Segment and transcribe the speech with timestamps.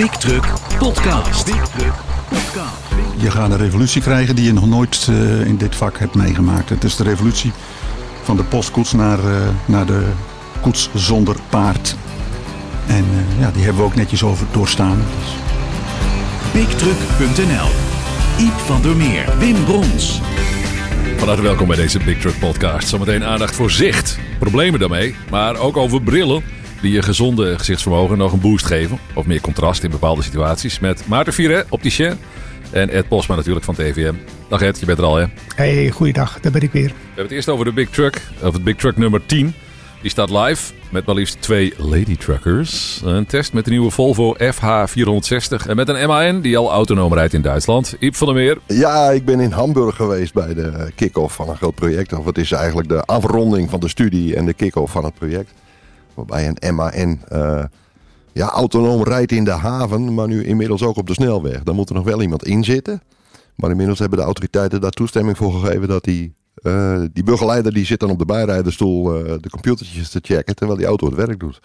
[0.00, 1.44] Big Truck Podcast.
[1.44, 1.94] Big Truck
[2.28, 2.76] Podcast.
[3.16, 6.68] Je gaat een revolutie krijgen die je nog nooit eh, in dit vak hebt meegemaakt.
[6.68, 7.52] Het is de revolutie
[8.22, 10.06] van de postkoets naar, eh, naar de
[10.60, 11.96] koets zonder paard.
[12.86, 14.96] En eh, ja, die hebben we ook netjes over doorstaan.
[14.96, 15.32] Dus
[16.52, 17.68] BigTruck.nl
[18.38, 20.20] Iep van der Meer, Wim Brons.
[21.16, 22.88] Van harte welkom bij deze Big Truck Podcast.
[22.88, 26.42] Zometeen aandacht voor zicht, problemen daarmee, maar ook over brillen
[26.80, 28.98] die je gezonde gezichtsvermogen nog een boost geven.
[29.14, 30.78] Of meer contrast in bepaalde situaties.
[30.78, 32.18] Met Maarten Viret, opticien.
[32.70, 34.14] En Ed Posma natuurlijk van TVM.
[34.48, 35.26] Dag Ed, je bent er al hè?
[35.54, 36.88] Hey, goeiedag, daar ben ik weer.
[36.88, 39.54] We hebben het eerst over de Big Truck, of het Big Truck nummer 10.
[40.02, 43.00] Die staat live met maar liefst twee Lady Truckers.
[43.04, 47.34] Een test met de nieuwe Volvo FH460 en met een MAN die al autonoom rijdt
[47.34, 47.96] in Duitsland.
[47.98, 48.58] Iep van der Meer.
[48.66, 52.12] Ja, ik ben in Hamburg geweest bij de kick-off van een groot project.
[52.12, 55.52] Of het is eigenlijk de afronding van de studie en de kick-off van het project.
[56.26, 57.64] Waarbij een MAN uh,
[58.32, 61.62] ja, autonoom rijdt in de haven, maar nu inmiddels ook op de snelweg.
[61.62, 63.02] Daar moet er nog wel iemand in zitten.
[63.54, 67.84] Maar inmiddels hebben de autoriteiten daar toestemming voor gegeven dat die, uh, die begeleider die
[67.84, 71.40] zit dan op de bijrijderstoel uh, de computertjes te checken terwijl die auto het werk
[71.40, 71.60] doet.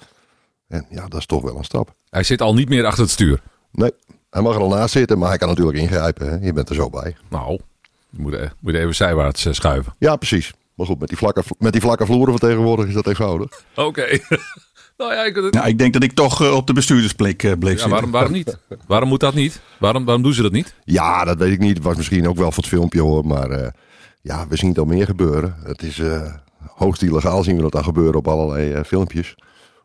[0.67, 1.93] En ja, dat is toch wel een stap.
[2.09, 3.41] Hij zit al niet meer achter het stuur?
[3.71, 3.91] Nee,
[4.29, 6.29] hij mag er al naast zitten, maar hij kan natuurlijk ingrijpen.
[6.29, 6.45] Hè?
[6.45, 7.15] Je bent er zo bij.
[7.29, 7.59] Nou,
[8.09, 9.93] je moet, moet even zijwaarts schuiven.
[9.97, 10.53] Ja, precies.
[10.75, 13.49] Maar goed, met die vlakke, met die vlakke vloeren van tegenwoordig is dat eenvoudig.
[13.75, 13.87] Oké.
[13.87, 14.21] Okay.
[14.97, 17.73] nou ja, ik, nou, ik denk dat ik toch uh, op de bestuurdersplek uh, bleef
[17.73, 17.89] ja, zitten.
[17.89, 18.57] Waarom, waarom niet?
[18.87, 19.61] waarom moet dat niet?
[19.79, 20.75] Waarom, waarom doen ze dat niet?
[20.83, 21.75] Ja, dat weet ik niet.
[21.75, 23.25] Het was misschien ook wel voor het filmpje hoor.
[23.25, 23.67] Maar uh,
[24.21, 25.55] ja, we zien het al meer gebeuren.
[25.63, 26.01] Het is
[26.75, 29.35] hoogst illegaal zien we dat dan gebeuren op allerlei filmpjes.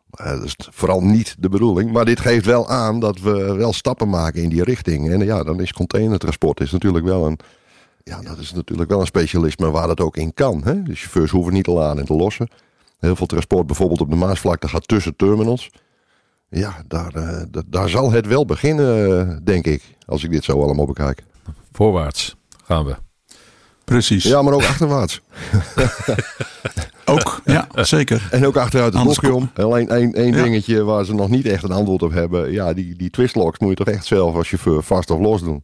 [0.09, 1.91] dat is vooral niet de bedoeling.
[1.91, 5.11] Maar dit geeft wel aan dat we wel stappen maken in die richting.
[5.11, 7.39] En ja, dan is containertransport is natuurlijk wel een
[8.03, 10.61] ja, dat is natuurlijk wel een specialisme waar dat ook in kan.
[10.63, 10.83] Hè?
[10.83, 12.49] De chauffeurs hoeven niet te laden en te lossen.
[12.99, 15.69] Heel veel transport bijvoorbeeld op de Maasvlakte gaat tussen terminals.
[16.49, 20.85] Ja, daar, uh, daar zal het wel beginnen, denk ik, als ik dit zo allemaal
[20.85, 21.23] bekijk.
[21.71, 22.95] Voorwaarts gaan we.
[23.83, 24.23] Precies.
[24.23, 25.21] Ja, maar ook achterwaarts.
[27.05, 28.27] ook, ja, zeker.
[28.31, 29.51] En ook achteruit het blokje om.
[29.55, 30.43] Alleen één, één ja.
[30.43, 32.51] dingetje waar ze nog niet echt een antwoord op hebben.
[32.51, 35.63] Ja, die, die twistlocks moet je toch echt zelf als chauffeur vast of los doen.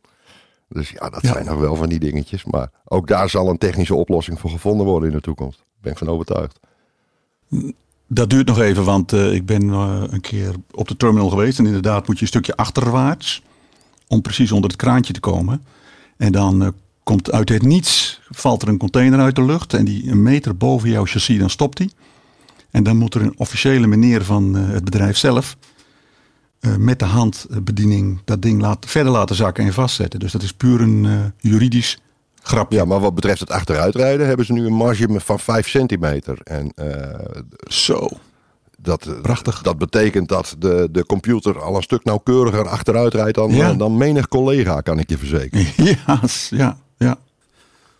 [0.69, 1.31] Dus ja, dat ja.
[1.33, 2.45] zijn nog wel van die dingetjes.
[2.45, 5.57] Maar ook daar zal een technische oplossing voor gevonden worden in de toekomst.
[5.57, 6.59] Daar ben ik van overtuigd.
[8.07, 11.59] Dat duurt nog even, want uh, ik ben uh, een keer op de terminal geweest.
[11.59, 13.41] En inderdaad moet je een stukje achterwaarts.
[14.07, 15.65] Om precies onder het kraantje te komen.
[16.17, 16.67] En dan uh,
[17.03, 19.73] komt uit het niets, valt er een container uit de lucht.
[19.73, 21.91] En die een meter boven jouw chassis, dan stopt die.
[22.71, 25.57] En dan moet er een officiële meneer van het bedrijf zelf
[26.77, 30.19] met de handbediening dat ding laat, verder laten zakken en vastzetten.
[30.19, 31.99] Dus dat is puur een uh, juridisch
[32.47, 32.77] grapje.
[32.77, 36.37] Ja, maar wat betreft het achteruitrijden hebben ze nu een marge van 5 centimeter.
[36.43, 36.85] En, uh,
[37.67, 38.09] Zo.
[38.79, 39.61] Dat, Prachtig.
[39.61, 43.73] Dat betekent dat de, de computer al een stuk nauwkeuriger achteruit rijdt dan, ja.
[43.73, 45.65] dan menig collega, kan ik je verzekeren.
[46.05, 47.17] Ja, ja, ja.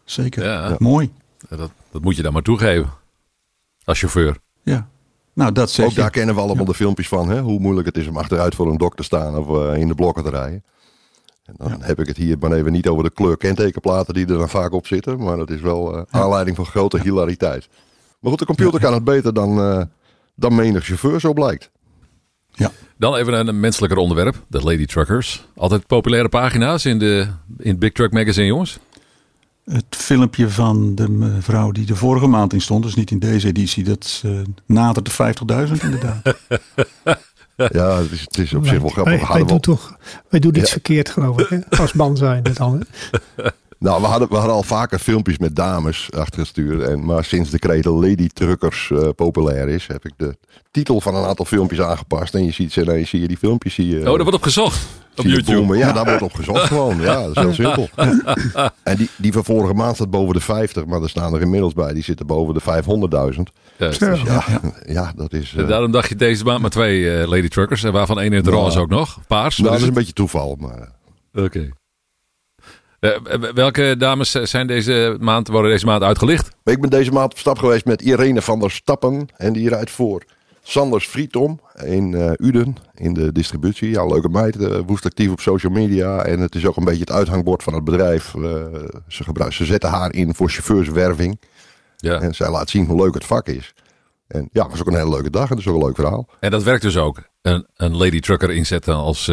[0.06, 0.44] Zeker.
[0.44, 0.75] Ja.
[0.78, 1.12] Mooi.
[1.50, 2.90] Dat, dat moet je dan maar toegeven.
[3.84, 4.38] Als chauffeur.
[4.63, 4.88] Ja.
[5.37, 5.99] Nou, dat zeg Ook je.
[5.99, 6.69] daar kennen we allemaal ja.
[6.69, 7.29] de filmpjes van.
[7.29, 7.41] Hè?
[7.41, 9.95] Hoe moeilijk het is om achteruit voor een dok te staan of uh, in de
[9.95, 10.63] blokken te rijden.
[11.45, 11.77] En dan ja.
[11.79, 14.71] heb ik het hier maar even niet over de kleur kentekenplaten die er dan vaak
[14.71, 15.23] op zitten.
[15.23, 16.19] Maar dat is wel uh, ja.
[16.19, 17.67] aanleiding voor grote hilariteit.
[18.19, 19.81] Maar goed, de computer kan het beter dan, uh,
[20.35, 21.69] dan menig chauffeur, zo blijkt.
[22.51, 22.71] Ja.
[22.97, 24.43] Dan even een menselijker onderwerp.
[24.47, 25.47] De Lady Truckers.
[25.55, 27.27] Altijd populaire pagina's in, de,
[27.57, 28.79] in Big Truck Magazine, jongens.
[29.72, 33.47] Het filmpje van de mevrouw die de vorige maand in stond, dus niet in deze
[33.47, 36.22] editie, dat uh, nadert de 50.000 inderdaad.
[37.78, 39.28] ja, het is, het is op zich wel grappig.
[39.28, 39.97] Wij, wij, doen, toch,
[40.29, 40.72] wij doen iets ja.
[40.72, 41.78] verkeerd, geloof ik, hè?
[41.78, 42.44] als man zijn.
[42.53, 42.83] Dan,
[43.79, 46.89] nou, we hadden, we hadden al vaker filmpjes met dames achtergestuurd.
[46.89, 50.38] En, maar sinds de kreet Lady Truckers uh, populair is, heb ik de
[50.72, 52.34] titel van een aantal filmpjes aangepast.
[52.34, 53.73] En je ziet ze zie je die filmpjes.
[53.73, 54.88] Zie je, oh, daar wordt op gezocht.
[55.19, 55.78] Op YouTube.
[55.78, 57.01] Ja, daar wordt op gezocht gewoon.
[57.01, 57.89] Ja, dat is heel simpel.
[58.83, 61.73] En die, die van vorige maand staat boven de 50, maar er staan er inmiddels
[61.73, 61.94] bij.
[61.94, 63.41] Die zitten boven de 500.0g.
[63.78, 64.44] Dus ja,
[64.85, 65.53] ja, dat is...
[65.53, 67.83] Uh, daarom dacht je deze maand maar twee uh, Lady Truckers.
[67.83, 69.19] En waarvan één in het nou, roze ook nog.
[69.28, 69.58] Paars.
[69.58, 70.55] Nou, dat is een beetje toeval.
[70.59, 70.91] Maar...
[71.34, 71.43] Oké.
[71.43, 71.72] Okay.
[72.99, 76.55] Uh, welke dames zijn deze maand, worden deze maand uitgelicht?
[76.64, 79.28] Ik ben deze maand op stap geweest met Irene van der Stappen.
[79.37, 80.23] En die rijdt voor
[80.69, 83.90] Sanders Frietom in uh, Uden in de distributie.
[83.90, 86.23] Ja, leuke meid, uh, woest actief op social media.
[86.23, 88.34] En het is ook een beetje het uithangbord van het bedrijf.
[88.34, 88.43] Uh,
[89.08, 91.40] ze, gebruiken, ze zetten haar in voor chauffeurswerving.
[91.97, 92.19] Ja.
[92.22, 93.73] En zij laat zien hoe leuk het vak is.
[94.28, 95.96] En ja, het was ook een hele leuke dag en het is ook een leuk
[95.96, 96.28] verhaal.
[96.40, 97.22] En dat werkt dus ook.
[97.41, 99.31] Een, een lady trucker inzetten als,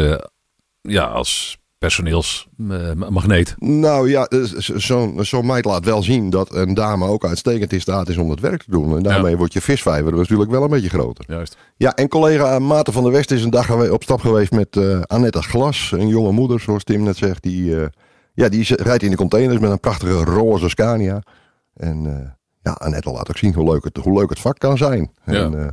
[0.80, 3.54] ja, als personeelsmagneet.
[3.58, 4.28] Nou ja,
[4.58, 8.30] zo'n zo'n meid laat wel zien dat een dame ook uitstekend in staat is om
[8.30, 8.96] het werk te doen.
[8.96, 11.24] En daarmee wordt je visvijver natuurlijk wel een beetje groter.
[11.28, 11.56] Juist.
[11.76, 15.00] Ja, en collega Maarten van der West is een dag op stap geweest met eh
[15.00, 15.92] Annette Glas.
[15.92, 17.42] Een jonge moeder, zoals Tim net zegt.
[17.42, 17.86] Die, eh,
[18.34, 21.22] ja, die rijdt in de containers met een prachtige roze Scania.
[21.74, 22.30] En eh,
[22.62, 25.10] ja, Annette laat ook zien hoe leuk het, hoe leuk het vak kan zijn.
[25.24, 25.32] Ja.
[25.32, 25.72] En, eh,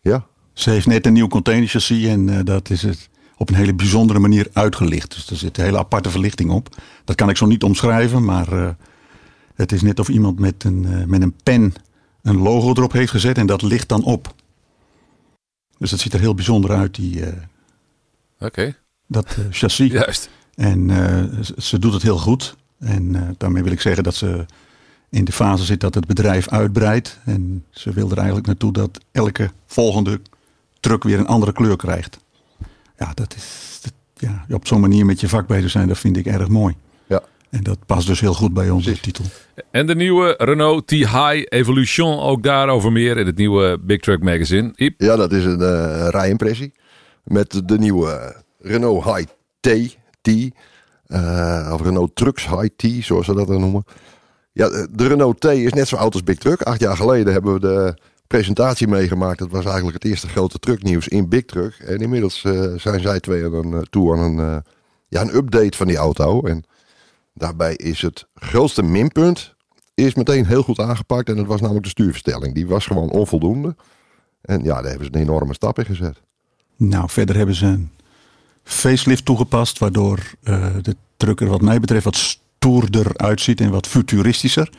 [0.00, 3.74] ja, Ze heeft net een nieuw containerchassis en eh, dat is het op een hele
[3.74, 5.14] bijzondere manier uitgelicht.
[5.14, 6.76] Dus er zit een hele aparte verlichting op.
[7.04, 8.70] Dat kan ik zo niet omschrijven, maar eh,
[9.54, 11.74] het is net of iemand met een, eh, met een pen
[12.22, 14.34] een logo erop heeft gezet en dat licht dan op.
[15.78, 17.22] Dus dat ziet er heel bijzonder uit, die,
[18.38, 19.92] Oké, dat chassis.
[20.00, 20.28] juist.
[20.54, 20.90] En
[21.56, 22.56] ze- doet het heel goed.
[22.78, 24.46] En daarmee wil ik zeggen dat ze
[25.10, 27.18] in de fase zit dat het bedrijf uitbreidt.
[27.24, 30.20] En ze wil er eigenlijk naartoe dat elke volgende
[30.80, 32.18] truck weer een andere kleur krijgt.
[32.98, 36.16] Ja, dat is dat- ja, op zo'n manier met je vak bezig zijn, dat vind
[36.16, 36.74] ik erg mooi.
[37.06, 37.22] ja.
[37.50, 39.02] En dat past dus heel goed bij onze Precies.
[39.04, 39.24] titel.
[39.70, 44.72] En de nieuwe Renault T-High Evolution, ook daarover meer in het nieuwe Big Truck Magazine.
[44.76, 46.72] Iep, ja, dat is een eh, rijimpressie.
[47.24, 49.24] Met de nieuwe Renault High
[49.60, 49.96] T.
[50.22, 50.28] T
[51.06, 53.84] eh, of Renault Trucks High T, zoals ze dat dan noemen.
[54.52, 56.62] Ja, de de Renault T is net zo oud als Big Truck.
[56.62, 59.38] Acht jaar geleden hebben we de presentatie meegemaakt.
[59.38, 61.74] Dat was eigenlijk het eerste grote trucknieuws in Big Truck.
[61.74, 64.72] En inmiddels eh, zijn zij twee aan een, eh, toe aan een, eh,
[65.08, 66.42] ja, een update van die auto.
[66.42, 66.64] En
[67.34, 69.54] daarbij is het grootste minpunt
[69.94, 71.28] is meteen heel goed aangepakt.
[71.28, 72.54] En dat was namelijk de stuurverstelling.
[72.54, 73.76] Die was gewoon onvoldoende.
[74.40, 76.20] En ja, daar hebben ze een enorme stap in gezet.
[76.76, 77.90] Nou, verder hebben ze een
[78.64, 80.18] facelift toegepast, waardoor
[80.82, 84.70] de truck er wat mij betreft wat stoerder uitziet en wat futuristischer.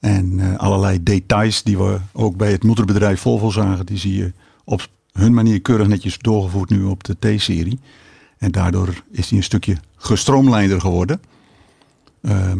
[0.00, 4.32] En eh, allerlei details die we ook bij het moederbedrijf Volvo zagen, die zie je
[4.64, 7.78] op hun manier keurig netjes doorgevoerd nu op de T-serie.
[8.38, 11.20] En daardoor is die een stukje gestroomlijnder geworden.
[12.22, 12.58] Ehm,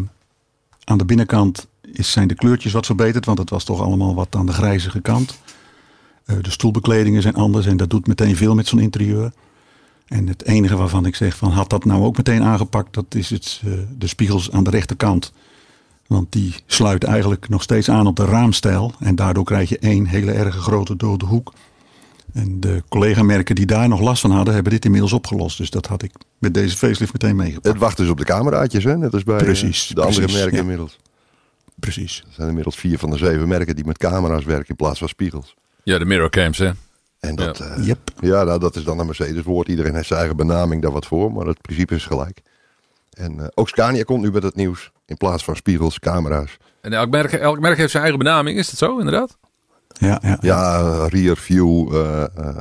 [0.84, 4.36] aan de binnenkant is, zijn de kleurtjes wat verbeterd, want het was toch allemaal wat
[4.36, 5.38] aan de grijzige kant.
[6.24, 9.32] Eh, de stoelbekledingen zijn anders en dat doet meteen veel met zo'n interieur.
[10.06, 13.30] En het enige waarvan ik zeg van had dat nou ook meteen aangepakt, dat is
[13.30, 15.32] het, eh, de spiegels aan de rechterkant.
[16.08, 18.92] Want die sluiten eigenlijk nog steeds aan op de raamstijl.
[18.98, 21.52] En daardoor krijg je één hele erge grote dode hoek.
[22.32, 25.58] En de collega-merken die daar nog last van hadden, hebben dit inmiddels opgelost.
[25.58, 27.66] Dus dat had ik met deze facelift meteen meegepakt.
[27.66, 28.96] Het wacht dus op de cameraatjes, hè?
[28.96, 30.62] net als bij eh, Precies, de andere precies, merken ja.
[30.62, 30.98] inmiddels.
[31.74, 32.22] Precies.
[32.26, 35.08] Er zijn inmiddels vier van de zeven merken die met camera's werken in plaats van
[35.08, 35.54] spiegels.
[35.82, 36.70] ja, de mirror cams, hè.
[37.20, 37.82] En dat, Ja.
[37.82, 37.98] Yep.
[38.20, 39.68] ja, nou, dat is dan een Mercedes-woord.
[39.68, 42.40] Iedereen heeft zijn eigen benaming daar wat voor, maar het principe is gelijk.
[43.18, 44.90] En eh, ook Scania komt nu met het nieuws.
[45.06, 46.56] In plaats van spiegels, camera's.
[46.80, 49.38] En elk merk, elk merk heeft zijn eigen benaming, is dat zo inderdaad?
[49.98, 50.38] Ja, ja.
[50.40, 52.56] Ja, rear view, eh, eh,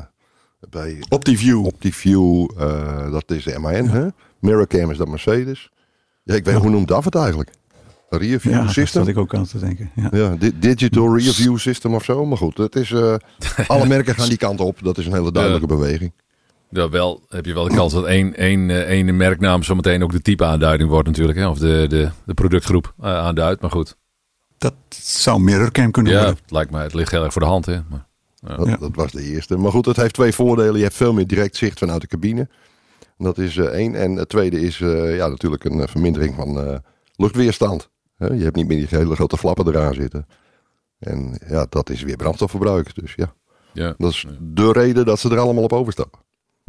[0.69, 1.65] bij OptiView.
[1.65, 3.87] OptiView, eh dat is de MAN.
[3.87, 4.07] Hè?
[4.39, 5.69] Mirrorcam is dat Mercedes.
[6.23, 7.49] Ja, ik weet hoe noemt dat het eigenlijk?
[8.09, 9.01] Een rear view Ja, system?
[9.01, 9.91] zat ik ook aan te denken.
[9.95, 10.09] Ja.
[10.11, 12.25] Ja, di- digital rear view system of zo.
[12.25, 13.15] Maar goed, het is, eh,
[13.67, 14.77] alle merken gaan die kant op.
[14.83, 16.11] Dat is een hele duidelijke beweging.
[16.69, 20.11] Ja, wel heb je wel de kans dat één, één, eh, één merknaam zometeen ook
[20.11, 21.37] de type aanduiding wordt natuurlijk.
[21.37, 21.47] Hè?
[21.47, 23.61] Of de, de, de productgroep eh, aanduidt.
[23.61, 23.95] Maar goed,
[24.57, 26.37] Dat zou mirrorcam kunnen ja, worden.
[26.41, 27.65] het lijkt mij, het ligt heel erg voor de hand.
[27.65, 27.79] Hè?
[27.89, 28.07] Maar,
[28.57, 28.77] Dat, Ja.
[28.77, 29.57] dat was de eerste.
[29.57, 30.75] Maar goed, het heeft twee voordelen.
[30.75, 32.49] Je hebt veel meer direct zicht vanuit de cabine.
[33.17, 33.95] Dat is eh, één.
[33.95, 36.77] En het tweede is eh, ja, natuurlijk een eh, vermindering van eh,
[37.15, 37.89] luchtweerstand.
[38.17, 40.27] Hè, je hebt niet meer die hele grote flappen eraan zitten.
[40.99, 42.95] En ja, dat is weer brandstofverbruik.
[42.95, 43.33] Dus ja,
[43.73, 43.93] ja.
[43.97, 46.19] dat is de reden dat ze er allemaal op overstappen.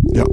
[0.06, 0.26] Ja.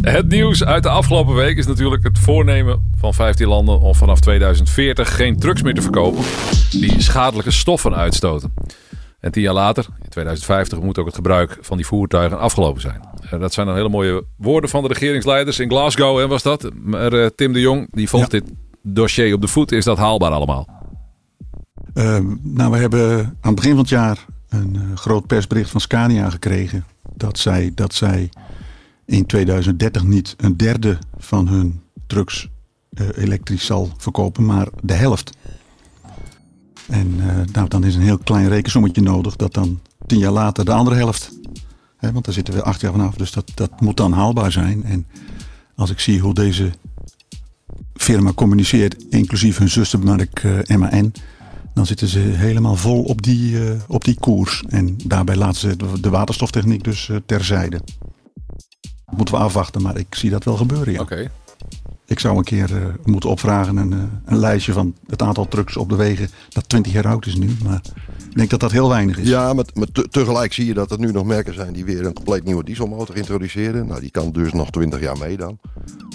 [0.00, 4.20] Het nieuws uit de afgelopen week is natuurlijk het voornemen van 15 landen om vanaf
[4.20, 6.24] 2040 geen trucks meer te verkopen
[6.70, 8.52] die schadelijke stoffen uitstoten.
[9.20, 13.00] En tien jaar later, in 2050, moet ook het gebruik van die voertuigen afgelopen zijn.
[13.30, 16.70] En dat zijn dan hele mooie woorden van de regeringsleiders in Glasgow, hè, was dat.
[16.82, 18.44] Maar eh, Tim de Jong, die volgt dit
[18.82, 19.72] dossier op de voet.
[19.72, 20.68] Is dat haalbaar allemaal?
[21.94, 25.80] Ehm, nou, we hebben aan het begin van het jaar een eh, groot persbericht van
[25.80, 26.84] Scania gekregen.
[27.18, 28.30] Dat zij, dat zij
[29.04, 32.48] in 2030 niet een derde van hun trucks
[32.90, 35.36] eh, elektrisch zal verkopen, maar de helft.
[36.86, 40.64] En eh, nou, dan is een heel klein rekensommetje nodig dat dan tien jaar later
[40.64, 41.30] de andere helft.
[41.96, 44.84] Hè, want daar zitten we acht jaar vanaf, dus dat, dat moet dan haalbaar zijn.
[44.84, 45.06] En
[45.74, 46.70] als ik zie hoe deze
[47.94, 51.12] firma communiceert, inclusief hun zustermerk eh, MAN,
[51.78, 54.62] dan zitten ze helemaal vol op die, eh, op die koers.
[54.68, 57.80] En daarbij laten ze de, waterstoftechniek dus eh, terzijde.
[59.16, 61.00] Moeten we afwachten, maar ik zie dat wel gebeuren, ja.
[61.00, 61.30] Oké.
[62.06, 65.76] ik zou een keer eh, moeten opvragen een, eh, een lijstje van het aantal trucks
[65.76, 67.56] op de wegen dat 20 jaar oud is nu.
[67.64, 67.80] Maar
[68.30, 69.28] ik denk dat dat heel weinig is.
[69.28, 72.06] Ja, maar, maar te- tegelijk zie je dat er nu nog merken zijn die weer
[72.06, 73.86] een compleet nieuwe dieselmotor introduceren.
[73.86, 75.58] Nou, die kan dus nog 20 jaar mee dan.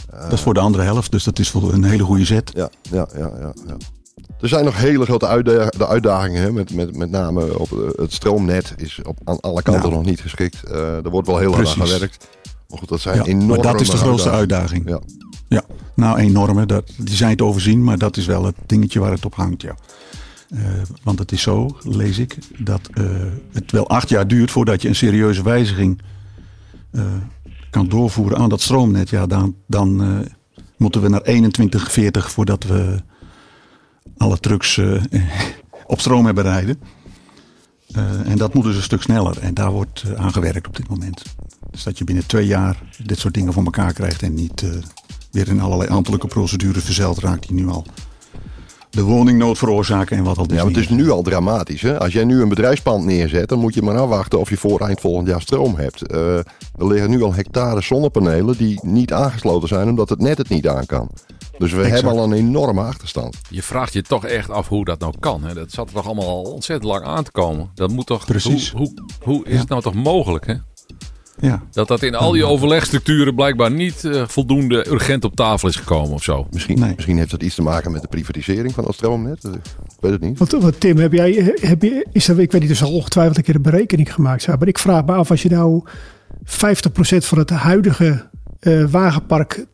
[0.10, 2.52] Dat is voor de andere helft, dus dat is voor een hele goede zet.
[2.54, 3.54] Ja, ja, ja, ja.
[3.68, 3.78] ja.
[4.42, 6.42] Er zijn nog hele grote uitda- de uitdagingen.
[6.42, 9.96] Hè, met, met, met name op eh, het stroomnet is op, aan alle kanten Ja.
[9.96, 10.64] nog niet geschikt.
[10.64, 12.28] Eh er wordt wel heel hard aan gewerkt.
[12.70, 14.90] Maar goed, dat zijn Ja, enorme maar dat is de grootste uitdaging.
[14.90, 15.02] Ja.
[15.48, 15.64] Ja,
[15.96, 16.66] nou enorme.
[16.66, 19.62] Dat, die zijn te overzien, maar dat is wel het dingetje waar het op hangt.
[19.62, 19.76] Ja.
[20.50, 20.60] Eh,
[21.04, 22.90] want het is zo, lees ik, dat
[23.52, 26.02] het wel acht jaar duurt voordat je een serieuze wijziging
[27.70, 29.10] kan doorvoeren aan dat stroomnet.
[29.10, 30.04] Ja, dan, dan
[30.78, 33.02] moeten we naar 2140 voordat we
[34.24, 35.04] alle trucks eh,
[35.94, 36.80] op stroom hebben rijden.
[37.92, 39.40] Eh, en dat moet dus een stuk sneller.
[39.40, 41.24] En daar wordt eh, aan gewerkt op dit moment.
[41.72, 44.66] Dus dat je binnen twee jaar dit soort dingen voor elkaar krijgt en niet
[45.32, 47.86] weer in allerlei ambtelijke procedures verzeild raakt die nu al
[48.94, 51.82] de woningnood veroorzaken en wat al Ja, maar het is nu al dramatisch.
[51.82, 52.00] Hè?
[52.00, 55.00] Als jij nu een bedrijfspand neerzet, dan moet je maar afwachten of je voor eind
[55.02, 56.08] volgend jaar stroom hebt.
[56.08, 56.46] Eh, er
[56.88, 60.86] liggen nu al hectare zonnepanelen die niet aangesloten zijn omdat het net het niet aan
[60.86, 61.10] kan.
[61.58, 61.94] Dus we Exact.
[62.02, 63.38] hebben al een enorme achterstand.
[63.50, 65.44] Je vraagt je toch echt af hoe dat nou kan.
[65.44, 65.54] Hè?
[65.54, 67.70] Dat zat er toch allemaal al ontzettend lang aan te komen.
[67.76, 68.26] Dat moet toch.
[68.26, 68.72] Precies.
[68.72, 69.60] Hoe, hoe, hoe is Ja.
[69.60, 70.46] het nou toch mogelijk?
[70.48, 70.54] Hè?
[71.40, 75.76] Ja, Dat dat in al die overlegstructuren blijkbaar niet eh, voldoende urgent op tafel is
[75.76, 76.48] gekomen of zo.
[76.52, 76.94] Misschien, Nee.
[76.96, 79.44] misschien heeft dat iets te maken met de privatisering van het stroomnet.
[79.44, 79.52] Ik
[80.00, 80.38] weet het niet.
[80.38, 83.38] Want, want Tim, heb jij, heb je, is er, ik weet niet, er zal ongetwijfeld
[83.38, 84.58] een keer een berekening gemaakt zijn.
[84.60, 85.84] Maar ik vraag me af, als je nou
[86.44, 86.46] 50%
[87.18, 89.66] van het huidige eh, wagenpark,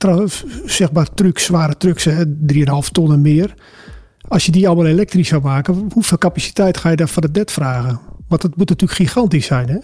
[0.66, 3.54] zeg maar trucks, zware trucks, hè, 3,5 ton en meer.
[4.28, 7.52] Als je die allemaal elektrisch zou maken, hoeveel capaciteit ga je daar van het net
[7.52, 8.00] vragen?
[8.28, 9.78] Want het moet natuurlijk gigantisch zijn, hè?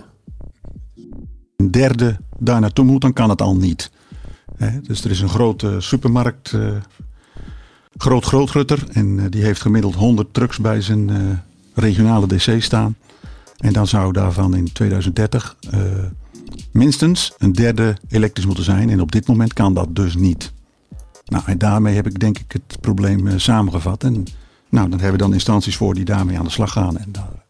[1.55, 3.91] Een derde daar naartoe moet, dan kan het al niet.
[4.81, 6.75] Dus er is een grote supermarkt, eh,
[7.97, 8.83] Groot Grootrutter.
[8.91, 11.15] En eh, die heeft gemiddeld 100 trucks bij zijn eh,
[11.73, 12.95] regionale DC staan.
[13.57, 15.79] En dan zou daarvan in 2030 eh,
[16.71, 18.89] minstens een derde elektrisch moeten zijn.
[18.89, 20.53] En op dit moment kan dat dus niet.
[21.25, 24.03] Nou, en daarmee heb ik denk ik het probleem samengevat.
[24.03, 24.13] En
[24.69, 26.97] nou, dan hebben we dan instanties voor die daarmee aan de slag gaan.
[26.97, 27.44] En daar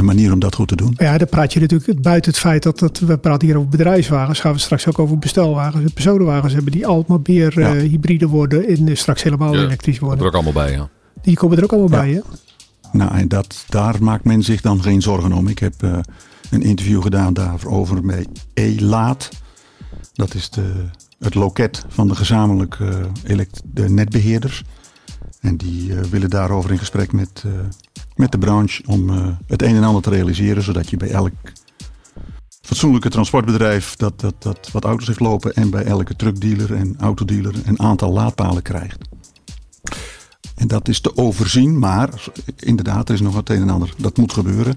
[0.00, 0.94] een manier om dat goed te doen.
[0.96, 4.40] Ja, dan praat je natuurlijk buiten het feit dat, dat we praten hier over bedrijfswagens.
[4.40, 7.74] Gaan we straks ook over bestelwagens en personenwagens hebben die allemaal meer Ja.
[7.74, 10.26] eh, hybride worden en eh, straks helemaal Ja, elektrisch Dat er worden.
[10.26, 10.88] ook allemaal bij, ja.
[11.22, 12.04] Die komen er ook allemaal Ja.
[12.04, 12.20] bij, hè?
[12.98, 15.48] Nou, en dat, daar maakt men zich dan geen zorgen om.
[15.48, 15.98] Ik heb eh,
[16.50, 19.28] een interview gedaan daarover met E-Laat.
[20.12, 20.72] Dat is de,
[21.18, 24.62] het loket van de gezamenlijke eh, elekt- de netbeheerders.
[25.40, 27.52] En die willen daarover in gesprek met, eh,
[28.20, 30.62] met de branche om eh, het een en ander te realiseren.
[30.62, 31.32] Zodat je bij elk
[32.60, 35.54] fatsoenlijke transportbedrijf dat, dat, dat wat auto's heeft lopen.
[35.54, 38.98] En bij elke truckdealer en autodealer een aantal laadpalen krijgt.
[40.54, 42.24] En dat is te overzien, maar
[42.56, 43.94] inderdaad, er is nog het een en ander.
[43.96, 44.76] Dat moet gebeuren.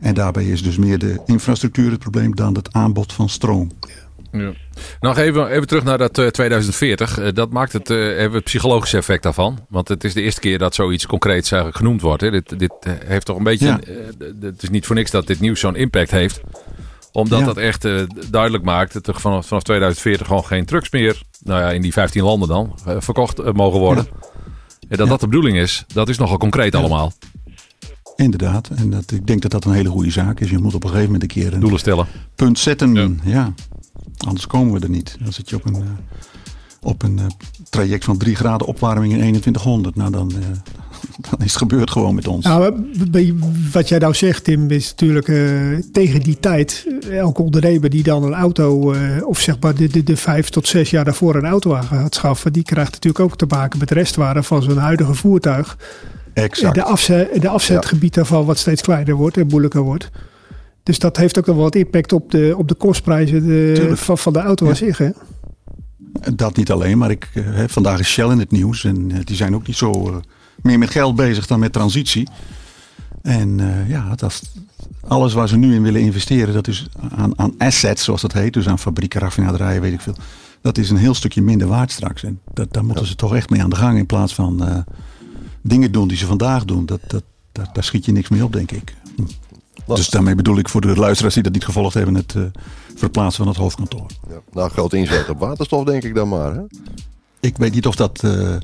[0.00, 3.70] En daarbij is dus meer de infrastructuur het probleem dan het aanbod van stroom.
[4.38, 4.52] Ja.
[5.00, 7.18] Nog even, even terug naar dat eh, 2040.
[7.18, 9.58] Eh, dat maakt het, eh, hebben we het psychologische effect daarvan.
[9.68, 12.22] Want het is de eerste keer dat zoiets concreets eigenlijk genoemd wordt.
[12.22, 12.30] Hè.
[12.30, 13.66] Dit, dit eh, heeft toch een beetje.
[13.66, 13.80] Ja.
[13.80, 16.40] eh, het is niet voor niks dat dit nieuws zo'n impact heeft.
[17.12, 17.44] Omdat Ja.
[17.44, 21.22] dat echt eh, duidelijk maakt dat er vanaf, vanaf 2040 gewoon geen trucks meer.
[21.42, 22.74] Nou ja, in die 15 landen dan.
[22.86, 24.06] eh, verkocht eh, mogen worden.
[24.88, 27.12] En dat dat de bedoeling is, dat is nogal concreet allemaal.
[28.16, 28.68] Inderdaad.
[28.76, 30.50] En dat, ik denk dat dat een hele goede zaak is.
[30.50, 32.06] Je moet op een gegeven moment een keer een Doelen stellen.
[32.34, 32.94] punt zetten.
[32.94, 33.08] Ja.
[33.24, 33.54] Ja.
[34.26, 35.16] Anders komen we er niet.
[35.20, 35.88] Dan zit je op een, eh,
[36.80, 37.24] op een eh,
[37.70, 39.96] traject van 3 graden opwarming in 2100.
[39.96, 40.36] Nou, dan, eh,
[41.30, 42.44] dan is het gebeurd gewoon met ons.
[42.44, 42.90] Nou,
[43.72, 45.26] wat jij nou zegt, Tim, is natuurlijk
[45.92, 46.86] tegen die tijd.
[47.10, 50.90] Elke ondernemer die dan een auto, of zeg maar de, de, de vijf tot zes
[50.90, 54.42] jaar daarvoor een auto aan gaat schaffen, die krijgt natuurlijk ook te maken met restwaarde
[54.42, 55.76] van zijn huidige voertuig.
[56.32, 56.74] Exact.
[56.74, 60.10] de, afzet, de afzetgebied daarvan wat steeds kleiner wordt en moeilijker wordt.
[60.84, 64.18] Dus dat heeft ook nog wel wat impact op de, op de kostprijzen de, van,
[64.18, 64.78] van de auto aan Ja.
[64.78, 64.98] zich.
[64.98, 65.10] Hè?
[66.34, 68.84] Dat niet alleen, maar ik, eh, hè, vandaag is Shell in het nieuws.
[68.84, 70.16] En eh, die zijn ook niet zo eh,
[70.62, 72.28] meer met geld bezig dan met transitie.
[73.22, 74.42] En eh, ja, dat
[75.06, 76.86] alles waar ze nu in willen investeren, dat is
[77.16, 78.52] aan, aan assets, zoals dat heet.
[78.52, 80.14] Dus aan fabrieken, raffinaderijen, weet ik veel.
[80.60, 82.22] Dat is een heel stukje minder waard straks.
[82.24, 84.78] En dat, daar moeten ze toch echt mee aan de gang in plaats van eh,
[85.62, 86.86] dingen doen die ze vandaag doen.
[86.86, 87.22] Dat, dat,
[87.52, 88.94] daar, daar schiet je niks mee op, denk ik.
[89.86, 92.42] Dus daarmee bedoel ik voor de luisteraars die dat niet gevolgd hebben, het eh,
[92.94, 94.06] verplaatsen van het hoofdkantoor.
[94.28, 94.40] Ja.
[94.52, 96.54] Nou, groot inzet op waterstof denk ik dan maar.
[96.54, 96.60] Hè?
[97.40, 98.56] Ik weet niet of dat eh,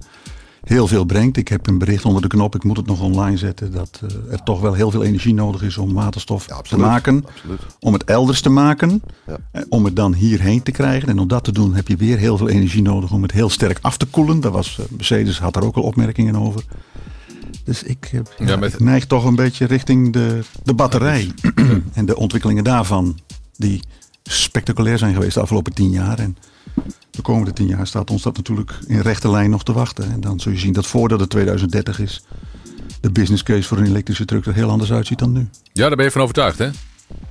[0.65, 1.37] heel veel brengt.
[1.37, 4.33] Ik heb een bericht onder de knop, ik moet het nog online zetten, dat eh,
[4.33, 7.25] er toch wel heel veel energie nodig is om waterstof Ja, te maken.
[7.29, 7.61] Absoluut.
[7.81, 9.37] Om het elders te maken, Ja.
[9.69, 11.09] om het dan hierheen te krijgen.
[11.09, 13.51] En om dat te doen heb je weer heel veel energie nodig om het heel
[13.51, 14.41] sterk af te koelen.
[14.41, 16.65] Daar was, Mercedes had daar ook al opmerkingen over.
[17.71, 21.33] Dus ik, eh, ja, Ja, met- ik neig toch een beetje richting de, de batterij.
[21.93, 23.19] en de ontwikkelingen daarvan,
[23.57, 23.83] die
[24.23, 26.19] spectaculair zijn geweest de afgelopen tien jaar.
[26.19, 26.37] En
[27.11, 30.11] de komende tien jaar staat ons dat natuurlijk in rechte lijn nog te wachten.
[30.13, 32.25] En dan zul je zien dat voordat het 2030 is,
[33.01, 35.49] de business case voor een elektrische truck er heel anders uitziet dan nu.
[35.73, 36.69] Ja, daar ben je van overtuigd, hè?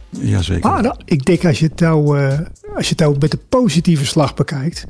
[0.09, 0.69] Jazeker.
[0.69, 2.39] Maar nou, ik denk als je het nou, eh,
[2.75, 4.85] als je het nou met de positieve slag bekijkt,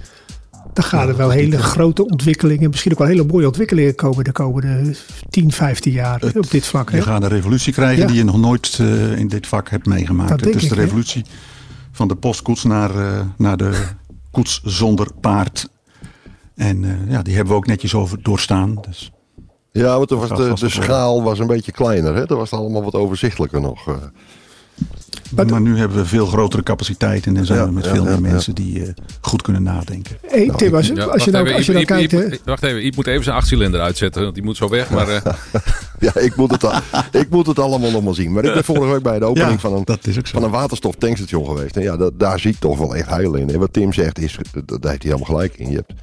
[0.74, 4.32] dan gaan er wel hele grote ontwikkelingen, misschien ook wel hele mooie ontwikkelingen komen de
[4.32, 4.96] komende
[5.30, 6.90] 10, 15 jaar Het- op dit vlak.
[6.92, 8.08] Je gaat een revolutie krijgen Ja.
[8.08, 10.30] die je nog nooit eh, in dit vak hebt meegemaakt.
[10.30, 11.26] Dat Het denk is de ik, revolutie
[11.92, 13.84] van de postkoets naar, eh, naar de
[14.32, 15.70] koets zonder paard.
[16.56, 18.76] En eh, ja, die hebben we ook netjes over doorstaan.
[18.88, 19.12] Dus
[19.72, 22.16] Ja, want was de, schaal was een beetje kleiner.
[22.16, 22.26] Hè?
[22.26, 23.86] Dat was het allemaal wat overzichtelijker nog.
[25.36, 28.04] Maar maar, nu hebben we veel grotere capaciteiten en zijn Ja, we met ja, veel
[28.04, 28.20] meer ja.
[28.20, 28.90] mensen die eh,
[29.22, 30.18] goed kunnen nadenken.
[30.28, 32.34] Hey, Tim, als, Ja, als wacht je nou, even, als je Iep- nou Iep- kijkt,
[32.34, 34.22] Iep- Wacht even, Iep moet even zijn achtcilinder uitzetten.
[34.22, 34.90] Want die moet zo weg.
[34.90, 35.22] Maar eh,
[36.00, 36.80] Ja, ik moet, het, al-
[37.12, 38.32] ik moet het allemaal nog maar zien.
[38.32, 40.34] Maar ik ben vorige week bij de opening Ja, van, een, dat is ook zo.
[40.34, 41.76] van een waterstoftankstation geweest.
[41.76, 43.50] En ja, dat, daar zie ik toch wel echt heil in.
[43.50, 45.70] En wat Tim zegt, is, dat, daar heeft hij helemaal gelijk in.
[45.70, 45.94] Je, hebt,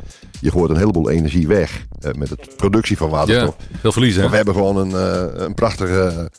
[0.40, 3.56] je gooit een heleboel energie weg eh, met de productie van ja, waterstof.
[3.80, 4.20] veel verliezen.
[4.20, 6.30] Maar we hebben gewoon een, eh, een prachtige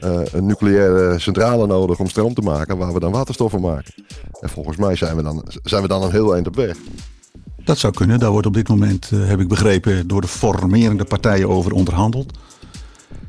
[0.00, 3.94] eh, een nucleaire centrale nodig om stroom te maken waar we dan waterstof van maken.
[4.40, 6.76] En volgens mij zijn we dan, zijn we dan een heel eind op weg.
[7.64, 8.18] Dat zou kunnen.
[8.18, 12.32] Daar wordt op dit moment, eh, heb ik begrepen, door de formerende partijen over onderhandeld.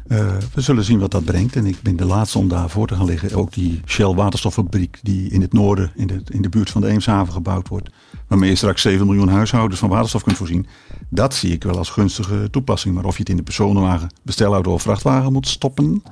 [0.07, 1.55] Eh, we zullen zien wat dat brengt.
[1.55, 3.35] En ik ben de laatste om daarvoor te gaan liggen.
[3.35, 6.87] Ook die Shell waterstoffabriek die in het noorden, in de, in de buurt van de
[6.87, 7.89] Eemshaven gebouwd wordt.
[8.27, 10.67] Waarmee je straks 7 miljoen huishoudens van waterstof kunt voorzien.
[11.09, 12.95] Dat zie ik wel als gunstige toepassing.
[12.95, 16.03] Maar of je het in de personenwagen, bestelauto of vrachtwagen moet stoppen.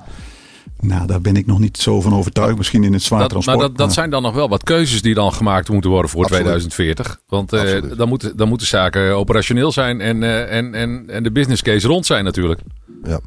[0.80, 2.56] Nou, daar ben ik nog niet zo van overtuigd.
[2.56, 3.68] Misschien in het zwaar Dat, maar transport.
[3.68, 6.44] dat, dat zijn dan nog wel wat keuzes die dan gemaakt moeten worden voor Absoluut.
[6.44, 7.20] 2040.
[7.28, 11.32] Want eh, dan, moeten, dan moeten zaken operationeel zijn en, eh, en, en, en de
[11.32, 12.60] business case rond zijn natuurlijk.
[13.04, 13.20] Ja.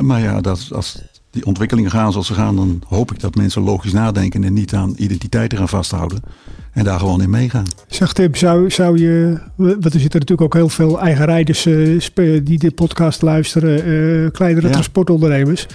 [0.00, 0.98] Maar ja, dat, als
[1.30, 4.74] die ontwikkelingen gaan zoals ze gaan, dan hoop ik dat mensen logisch nadenken en niet
[4.74, 6.22] aan identiteiten gaan vasthouden.
[6.72, 7.64] En daar gewoon in meegaan.
[7.88, 12.40] Zeg Tim, zou, zou je, want er zitten natuurlijk ook heel veel eigen rijders eh,
[12.44, 13.76] die de podcast luisteren,
[14.24, 14.72] eh, kleinere Ja.
[14.72, 15.66] transportondernemers.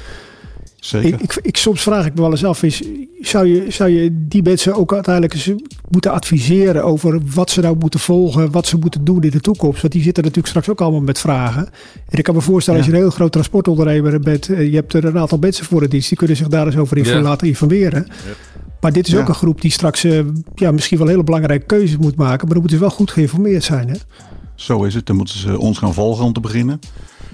[0.86, 1.14] Zeker.
[1.14, 2.82] Ik, ik, ik, soms vraag ik me wel eens af, is,
[3.22, 5.52] zou, je, zou je die mensen ook uiteindelijk eens
[5.90, 9.82] moeten adviseren over wat ze nou moeten volgen, wat ze moeten doen in de toekomst?
[9.82, 11.66] Want die zitten natuurlijk straks ook allemaal met vragen.
[12.10, 12.86] En ik kan me voorstellen, Ja.
[12.86, 15.80] als je een heel groot transportondernemer bent, eh, je hebt er een aantal mensen voor
[15.80, 17.22] de dienst, die kunnen zich daar eens over Ja.
[17.22, 18.08] laten informeren.
[18.82, 20.20] Maar dit is ook een groep die straks eh,
[20.56, 23.64] ja, misschien wel hele belangrijke keuzes moet maken, maar dan moeten ze wel goed geïnformeerd
[23.64, 23.90] zijn.
[23.90, 23.96] Hè?
[24.56, 25.06] Zo is het.
[25.06, 26.80] Dan moeten ze ons gaan volgen om te beginnen.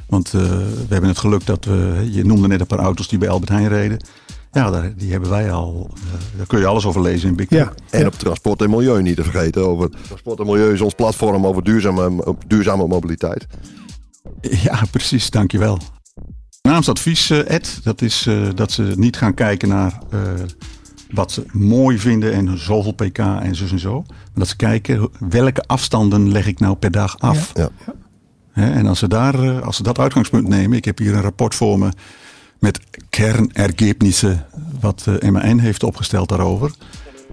[0.08, 3.20] Want eh, we hebben het geluk dat we, je noemde net een paar auto's die
[3.20, 4.04] bij Albert Heijn reden.
[4.52, 5.90] Ja, daar, die hebben wij al.
[5.94, 7.74] eh, daar kun je alles over lezen in Big Ja.
[7.90, 9.68] En op transport en milieu niet te vergeten.
[9.68, 13.48] Over transport en milieu is ons platform over duurzame, duurzame mobiliteit.
[14.42, 15.30] Ja, precies.
[15.30, 15.80] Dankjewel.
[16.62, 20.20] Naamst advies, eh, Ed, dat is eh, dat ze niet gaan kijken naar eh,
[21.14, 24.04] wat ze mooi vinden en zoveel pk en zus en zo.
[24.08, 27.52] Maar dat ze kijken welke afstanden leg ik nou per dag af.
[27.54, 27.70] Ja.
[28.54, 31.56] En als ze, daar, eh, als ze dat uitgangspunt nemen, ik heb hier een rapport
[31.56, 31.90] voor me
[32.60, 34.46] met kernergebnissen
[34.80, 36.72] wat eh, MAN heeft opgesteld daarover.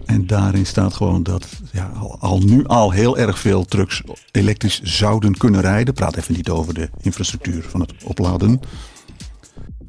[0.07, 4.83] En daarin staat gewoon dat ja, al, al nu al heel erg veel trucks elektrisch
[4.83, 5.95] zouden kunnen rijden.
[5.95, 8.61] Praat even niet over de infrastructuur van het opladen.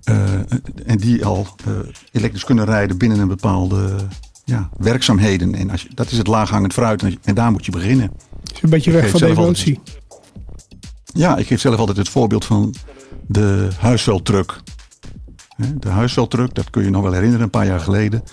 [0.09, 1.73] Eh, en die al eh,
[2.11, 3.95] elektrisch kunnen rijden binnen een bepaalde
[4.45, 5.55] ja, werkzaamheden.
[5.55, 8.11] En als je, dat is het laaghangend fruit en, en daar moet je beginnen.
[8.53, 9.79] is een beetje weg van de emotie.
[11.13, 12.75] Ja, ik geef zelf altijd het voorbeeld van
[13.27, 14.61] de huisveldtruck.
[15.79, 18.23] De huisveldtruck, dat kun je nog wel herinneren, een paar jaar geleden.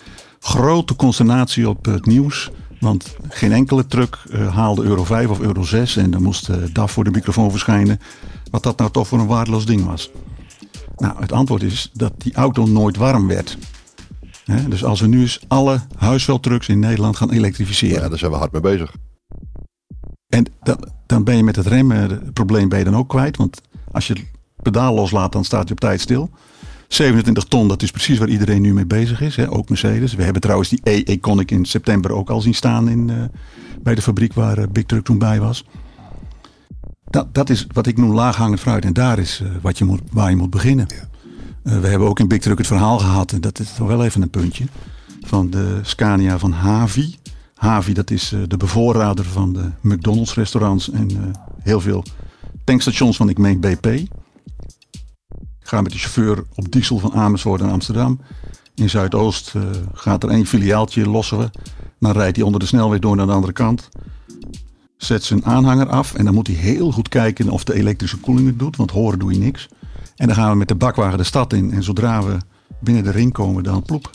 [0.40, 2.50] Grote consternatie op het nieuws.
[2.80, 5.96] Want geen enkele truck eh, haalde euro 5 of euro 6.
[5.96, 8.00] En dan moest DAF voor de microfoon verschijnen.
[8.50, 10.10] Wat dat nou toch voor een waardeloos ding was.
[10.96, 13.58] Nou, het antwoord is dat die auto nooit warm werd.
[14.68, 18.02] Dus als we nu eens alle huisveldtrucks in Nederland gaan elektrificeren.
[18.02, 18.94] ja, daar zijn we hard mee bezig.
[20.28, 23.36] En dan, dan ben je met het remmenprobleem ben je dan ook kwijt.
[23.36, 23.60] Want
[23.92, 24.24] als je het
[24.62, 26.30] pedaal loslaat, dan staat je op tijd stil.
[26.88, 29.36] 27 ton, dat is precies waar iedereen nu mee bezig is.
[29.36, 29.52] Hè?
[29.52, 30.14] Ook Mercedes.
[30.14, 33.16] We hebben trouwens die E-Econic in september ook al zien staan in, eh,
[33.82, 35.64] bij de fabriek waar eh, Big Truck toen bij was.
[37.16, 38.84] Dat, dat is wat ik noem laaghangend fruit.
[38.84, 40.86] En daar is eh, wat je moet, waar je moet beginnen.
[41.62, 43.32] Eh, we hebben ook in Big Truck het verhaal gehad.
[43.32, 44.64] En dat is toch wel even een puntje.
[45.22, 47.16] Van de Scania van Havi.
[47.54, 52.04] Havi, dat is eh, de bevoorrader van de McDonald's restaurants en heel veel
[52.64, 53.86] tankstations van, ik meen BP.
[53.86, 54.08] Ik
[55.60, 58.20] ga met de chauffeur op diesel van Amersfoort naar Amsterdam.
[58.74, 59.54] In Zuidoost
[59.92, 61.50] gaat er één filiaaltje, lossen we.
[61.98, 63.88] Dan rijdt hij onder de snelweg door naar de andere kant.
[64.96, 68.46] Zet zijn aanhanger af en dan moet hij heel goed kijken of de elektrische koeling
[68.46, 68.76] het doet.
[68.76, 69.68] Want horen doe je niks.
[70.16, 71.72] En dan gaan we met de bakwagen de stad in.
[71.72, 72.36] En zodra we
[72.80, 74.10] binnen de ring komen, dan ploep.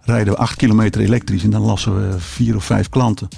[0.00, 3.28] Rijden we acht kilometer elektrisch en dan lassen we vier of vijf klanten.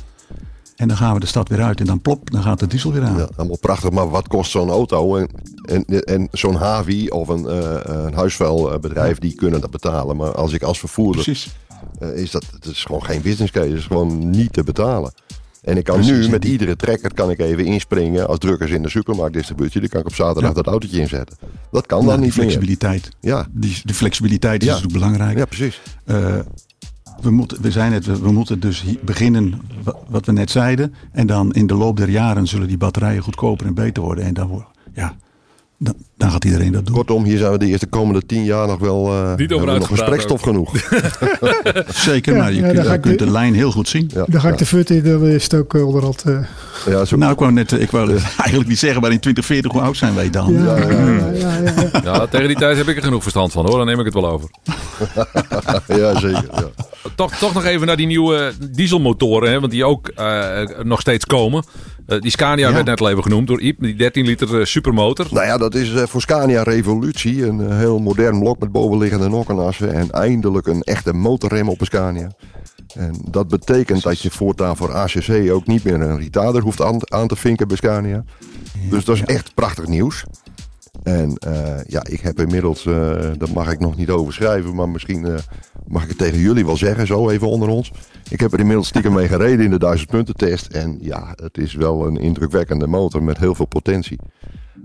[0.76, 2.92] En dan gaan we de stad weer uit en dan plop, dan gaat de diesel
[2.92, 3.16] weer aan.
[3.16, 5.16] Ja, allemaal prachtig, maar wat kost zo'n auto?
[5.16, 5.28] En,
[5.64, 10.16] en, en zo'n Havi of een, eh, een huisvuilbedrijf, die kunnen dat betalen.
[10.16, 11.54] Maar als ik als vervoerder, Precies.
[11.98, 13.68] eh, is dat het is gewoon geen business case.
[13.68, 15.12] Het is gewoon niet te betalen.
[15.62, 18.88] En ik kan nu met iedere trekker kan ik even inspringen als drukkers in de
[18.88, 19.80] supermarktdistributie.
[19.80, 20.56] Dan kan ik op zaterdag Ja.
[20.56, 21.36] dat autootje inzetten.
[21.70, 22.44] Dat kan Nou, dan die niet meer.
[22.46, 23.08] flexibiliteit.
[23.20, 24.74] Ja, Die, flexibiliteit is Ja.
[24.74, 25.38] natuurlijk belangrijk.
[25.38, 25.80] ja, precies.
[26.04, 26.38] Eh,
[27.20, 30.94] we, moeten, we, zijn het, we, moeten dus beginnen, wa- wat we net zeiden.
[31.12, 34.24] En dan in de loop der jaren zullen die batterijen goedkoper en beter worden.
[34.24, 35.16] En dan, ja,
[35.84, 36.94] dan, dan gaat iedereen dat doen.
[36.94, 39.86] Kortom, hier zijn we de eerste komende tien jaar nog wel eh, hebben we nog
[39.86, 40.72] gesprekstof genoeg.
[41.88, 44.10] Zeker, Ja, maar je, ja, kunt- de de- lijn heel goed zien.
[44.14, 46.22] Ja, Dan ga ik de fut in, dan is het ook eh, onderhand.
[46.22, 46.38] eh,
[46.86, 49.80] Ja, zo, Nou, ik wou net, ik wou eigenlijk niet zeggen, maar in 2040, hoe
[49.80, 50.52] oud zijn wij dan?
[50.52, 52.00] ja, ja, ja, ja, ja.
[52.04, 53.76] Ja, tegen die tijd heb ik er genoeg verstand van hoor.
[53.76, 54.50] Dan neem ik het wel over.
[56.00, 56.44] ja zeker.
[56.54, 56.64] Ja.
[57.14, 61.24] Toch, toch nog even naar die nieuwe dieselmotoren, hè, want die ook eh, nog steeds
[61.26, 61.64] komen.
[62.06, 62.74] Eh, die Scania Ja.
[62.74, 65.26] werd net al even genoemd door Iep, die 13 liter eh, supermotor.
[65.30, 67.46] Nou ja, dat is eh, voor Scania Revolutie.
[67.46, 69.94] Een heel modern blok met bovenliggende nokkenassen.
[69.94, 72.30] En eindelijk een echte motorrem op een Scania.
[72.94, 77.12] En dat betekent dat je voortaan voor ACC ook niet meer een retarder hoeft aan,
[77.12, 78.24] aan te vinken bij Scania.
[78.90, 80.24] Dus dat is echt prachtig nieuws.
[81.02, 85.24] En eh, ja, ik heb inmiddels, eh dat mag ik nog niet overschrijven, maar misschien
[85.26, 85.34] eh,
[85.86, 87.92] mag ik het tegen jullie wel zeggen, zo even onder ons.
[88.28, 90.66] Ik heb er inmiddels stiekem mee gereden in de 1000 punten test.
[90.66, 94.18] En ja, het is wel een indrukwekkende motor met heel veel potentie.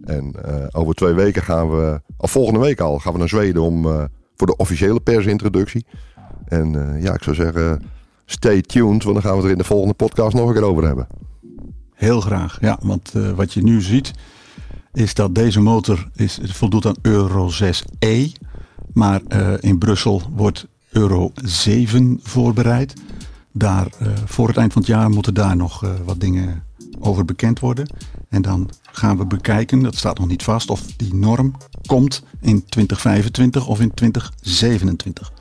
[0.07, 3.61] En eh, over twee weken gaan we, of volgende week al, gaan we naar Zweden
[3.61, 4.03] om, eh,
[4.35, 5.85] voor de officiële persintroductie.
[6.45, 7.81] En eh, ja, ik zou zeggen,
[8.25, 10.63] stay tuned, want dan gaan we het er in de volgende podcast nog een keer
[10.63, 11.07] over hebben.
[11.93, 12.79] Heel graag, ja.
[12.81, 14.11] Want wat je nu ziet,
[14.93, 18.31] is dat deze motor is, voldoet aan Euro 6e.
[18.93, 19.21] Maar
[19.59, 22.93] in Brussel wordt Euro 7 voorbereid.
[23.51, 26.63] Daar, eh, voor het eind van het jaar moeten daar nog eh, wat dingen
[26.99, 27.89] over bekend worden.
[28.29, 31.55] En dan gaan we bekijken, dat staat nog niet vast, of die norm
[31.85, 35.31] komt in 2025 of in 2027.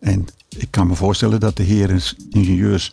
[0.00, 2.92] En ik kan me voorstellen dat de heren ingenieurs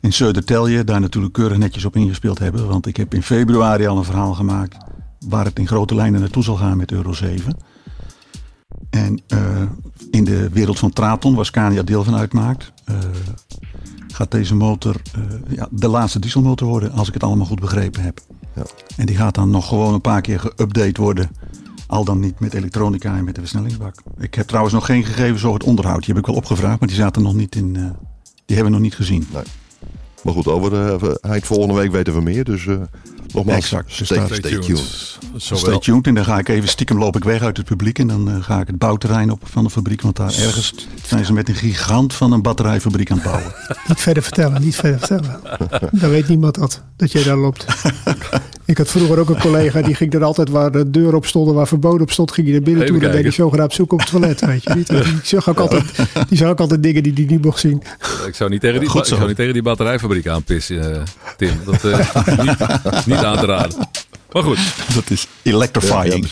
[0.00, 2.66] in Södertälje daar natuurlijk keurig netjes op ingespeeld hebben.
[2.66, 4.76] Want ik heb in februari al een verhaal gemaakt
[5.28, 7.56] waar het in grote lijnen naartoe zal gaan met Euro 7.
[8.90, 9.62] En eh,
[10.14, 12.96] in de wereld van Traton, waar Scania deel van uitmaakt, eh,
[14.12, 18.02] gaat deze motor eh, ja, de laatste dieselmotor worden, als ik het allemaal goed begrepen
[18.02, 18.20] heb.
[18.54, 18.62] Ja.
[18.96, 21.30] En die gaat dan nog gewoon een paar keer geüpdate worden.
[21.86, 23.94] Al dan niet met elektronica en met de versnellingsbak.
[24.18, 25.98] Ik heb trouwens nog geen gegevens over het onderhoud.
[26.04, 27.76] Die heb ik wel opgevraagd, maar die zaten nog niet in.
[27.76, 27.82] eh,
[28.46, 29.26] die hebben we nog niet gezien.
[30.24, 32.44] Maar goed, over de, eind volgende week weten we meer.
[32.44, 32.76] Dus eh,
[33.32, 34.62] nogmaals, Exact, stay, stay Stay tuned.
[34.64, 35.18] tuned.
[35.36, 36.06] Stay tuned.
[36.06, 37.98] En dan ga ik even stiekem loop ik weg uit het publiek.
[37.98, 40.02] En dan eh, ga ik het bouwterrein op van de fabriek.
[40.02, 40.74] Want daar ergens
[41.06, 43.52] zijn ze met een gigant van een batterijfabriek aan het bouwen.
[43.88, 45.40] Niet verder vertellen, niet verder vertellen.
[46.00, 47.64] Dan weet niemand dat, dat jij daar loopt.
[48.66, 51.48] Ik had vroeger ook een collega die ging er altijd waar de deur op stond
[51.48, 53.04] en waar verboden op stond, ging hij naar binnen Even toe.
[53.04, 54.88] Dan deed hij zogenaamd zoeken op het toilet, weet je niet.
[54.88, 55.84] Die zag ook altijd,
[56.28, 57.82] die zag ook altijd dingen die hij niet mocht zien.
[58.26, 59.14] Ik zou niet tegen die, Goed ik zo.
[59.14, 61.02] zou niet tegen die batterijfabriek aanpissen, eh,
[61.36, 61.60] Tim.
[61.64, 63.88] Dat eh, niet, niet aan te raden.
[64.32, 64.58] Maar goed,
[64.94, 66.30] Dat is ja, electrifying.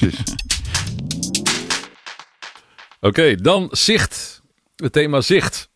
[3.01, 3.35] oké.
[3.35, 4.43] dan zicht.
[4.77, 5.71] Het thema zicht.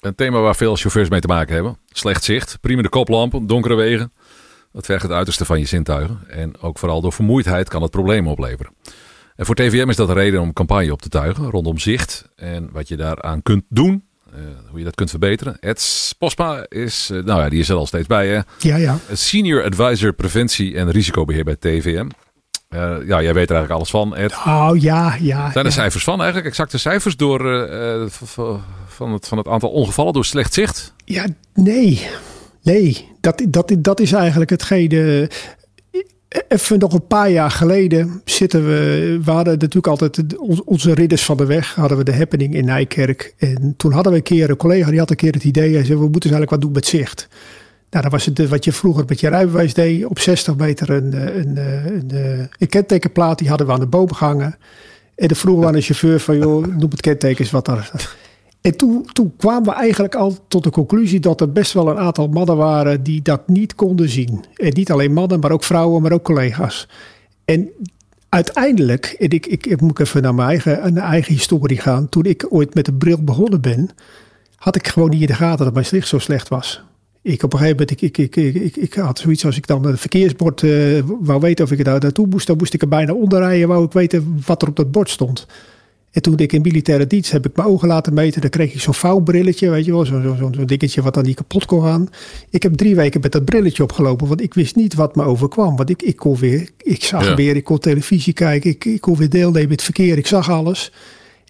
[0.00, 1.78] Een thema waar veel chauffeurs mee te maken hebben.
[1.90, 4.12] Slecht zicht, priemende koplampen, donkere wegen.
[4.72, 6.20] Dat vergt het uiterste van je zintuigen.
[6.28, 8.72] En ook vooral door vermoeidheid kan het problemen opleveren.
[9.36, 12.24] En voor TVM is dat een reden om campagne op te tuigen rondom zicht.
[12.36, 14.04] En wat je daaraan kunt doen.
[14.32, 15.56] Eh, hoe je dat kunt verbeteren.
[15.60, 18.28] Ed Posma is, eh, nou ja, die is er al steeds bij.
[18.28, 18.40] Hè?
[18.58, 18.98] Ja, ja.
[19.12, 22.08] Senior Advisor Preventie en Risicobeheer bij TVM.
[22.68, 24.32] Eh, ja, jij weet er eigenlijk alles van, Ed.
[24.32, 25.50] Oh ja, ja.
[25.50, 25.76] Zijn er ja.
[25.76, 26.46] cijfers van eigenlijk?
[26.48, 27.38] Exacte cijfers door,
[28.86, 30.94] van, het, van het aantal ongevallen door slecht zicht?
[31.04, 32.08] Ja, nee.
[32.62, 35.30] Nee, dat, dat, dat is eigenlijk hetgene.
[36.48, 39.18] Even nog een paar jaar geleden zitten we.
[39.24, 41.74] We hadden natuurlijk altijd onze ridders van de weg.
[41.74, 43.34] Hadden we de happening in Nijkerk.
[43.38, 45.74] En toen hadden we een keer een collega die had een keer het idee.
[45.74, 47.28] Hij zei: We moeten dus eigenlijk wat doen met zicht.
[47.90, 50.04] Nou, dat was het wat je vroeger met je rijbewijs deed.
[50.04, 51.56] Op 60 meter een, een,
[52.10, 53.38] eh, een, kentekenplaat.
[53.38, 54.56] Die hadden we aan de boom gehangen.
[55.14, 57.90] En dan vroegen we aan de chauffeur: van, joh, noem het kenteken eens wat daar
[58.62, 62.28] en toen, kwamen we eigenlijk al tot de conclusie dat er best wel een aantal
[62.28, 64.44] mannen waren die dat niet konden zien.
[64.54, 66.88] En niet alleen mannen, maar ook vrouwen, maar ook collega's.
[67.44, 67.70] En
[68.28, 70.60] uiteindelijk, en ik, ik, moet even naar mijn
[70.96, 72.08] eigen, historie gaan.
[72.08, 73.90] Toen ik ooit met de bril begonnen ben,
[74.56, 76.82] had ik gewoon niet in de gaten dat mijn zicht zo slecht was.
[77.22, 79.86] Ik op een gegeven moment, ik, ik, ik, ik, ik had zoiets als ik dan
[79.86, 83.12] het verkeersbord eh, wou weten of ik daar naartoe moest, dan moest ik er bijna
[83.12, 85.46] onder rijden, wou ik weten wat er op dat bord stond.
[86.12, 88.40] En toen ik in militaire dienst heb ik mijn ogen laten meten.
[88.40, 90.04] Dan kreeg ik zo'n vouwbrilletje, weet je wel.
[90.06, 92.08] Zo'n zo, zo, zo dingetje wat dan niet kapot kon gaan.
[92.50, 94.28] Ik heb drie weken met dat brilletje opgelopen.
[94.28, 95.76] Want ik wist niet wat me overkwam.
[95.76, 97.34] Want ik, ik kon weer, ik zag Ja.
[97.34, 98.70] weer, ik kon televisie kijken.
[98.70, 100.18] Ik, ik kon weer deelnemen in het verkeer.
[100.18, 100.92] Ik zag alles.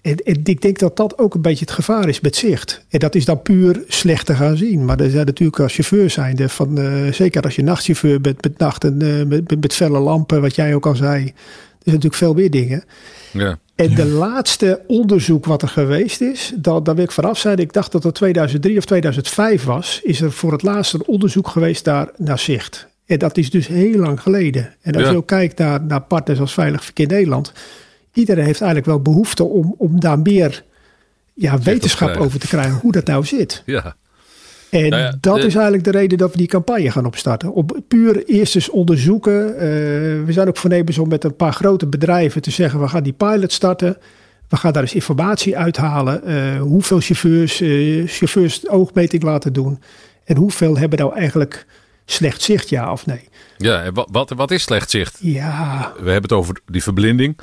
[0.01, 2.85] En, en ik denk dat dat ook een beetje het gevaar is met zicht.
[2.89, 4.85] En dat is dan puur slecht te gaan zien.
[4.85, 8.57] Maar er zijn natuurlijk als chauffeur zijnde, van, eh, zeker als je nachtchauffeur bent met
[8.57, 11.23] nacht en eh, met, met, met felle lampen, wat jij ook al zei.
[11.23, 11.31] Er
[11.89, 12.83] zijn natuurlijk veel meer dingen.
[13.31, 13.59] Ja.
[13.75, 17.57] En de laatste onderzoek wat er geweest is, dat, daar wil ik vanaf zijn.
[17.57, 19.99] Ik dacht dat het 2003 of 2005 was.
[20.03, 22.87] Is er voor het laatst een onderzoek geweest daar naar zicht.
[23.05, 24.75] En dat is dus heel lang geleden.
[24.81, 25.09] En als Ja.
[25.09, 27.51] je ook kijkt naar, naar partners als Veilig Verkeer Nederland.
[28.13, 30.63] Iedereen heeft eigenlijk wel behoefte om, om daar meer
[31.33, 32.79] ja, wetenschap over te krijgen.
[32.81, 33.63] Hoe dat nou zit.
[33.65, 33.95] ja.
[34.73, 37.53] En Nou ja, dat de- is eigenlijk de reden dat we die campagne gaan opstarten.
[37.53, 39.47] Op puur eerst eens onderzoeken.
[39.57, 39.65] Eh,
[40.25, 43.13] we zijn ook voornemens om met een paar grote bedrijven te zeggen: we gaan die
[43.13, 43.97] pilot starten.
[44.49, 46.23] We gaan daar eens informatie uithalen.
[46.23, 49.79] eh, hoeveel chauffeurs, eh, chauffeurs oogmeting laten doen.
[50.25, 51.65] En hoeveel hebben nou eigenlijk
[52.05, 53.29] slecht zicht, ja of nee?
[53.57, 55.17] ja wat, wat, wat is slecht zicht?
[55.21, 57.37] Ja, We hebben het over die verblinding.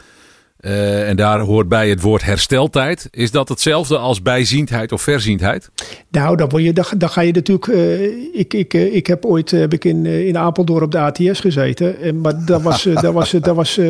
[0.60, 3.08] Eh, en daar hoort bij het woord hersteltijd.
[3.10, 5.70] Is dat hetzelfde als bijziendheid of verziendheid?
[6.10, 7.66] Nou, dan, word je, dan, dan ga je natuurlijk.
[7.68, 8.02] eh,
[8.38, 12.00] ik, ik, eh, ik heb ooit heb ik in, in Apeldoorn op de ATS gezeten.
[12.00, 13.80] En, maar daar was, daar was, daar was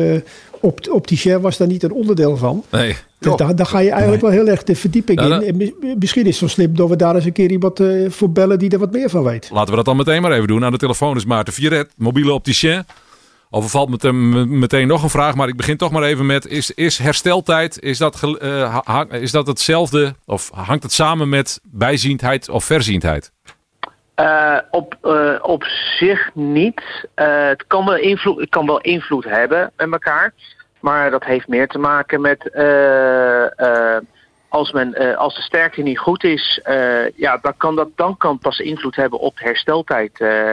[0.61, 2.63] op, op die share was daar niet een onderdeel van.
[2.71, 2.95] Nee.
[3.19, 5.31] Dus daar, daar ga je eigenlijk wel heel erg de verdieping Ja, in.
[5.31, 7.79] dat- En mis- misschien is het zo slim dat we daar eens een keer iemand
[8.07, 9.49] voor bellen die er wat meer van weet.
[9.51, 10.63] Laten we dat dan meteen maar even doen.
[10.65, 12.83] Aan de telefoon is Maarten Vieret, mobiele opticien.
[13.53, 16.47] Overvalt me te- m- meteen nog een vraag, maar ik begin toch maar even met:
[16.47, 18.19] is, is hersteltijd is dat,
[18.83, 23.31] hang- is dat hetzelfde of hangt het samen met bijziendheid of verziendheid?
[24.15, 25.63] Eh, op, eh, op
[25.99, 27.07] zich niet.
[27.15, 30.33] Het, kan wel invloed, het kan wel invloed hebben met elkaar.
[30.79, 32.49] Maar dat heeft meer te maken met
[34.51, 38.17] als, men, eh, als de sterkte niet goed is, eh, ja, dan kan dat dan
[38.17, 40.19] kan pas invloed hebben op de hersteltijd.
[40.19, 40.51] eh,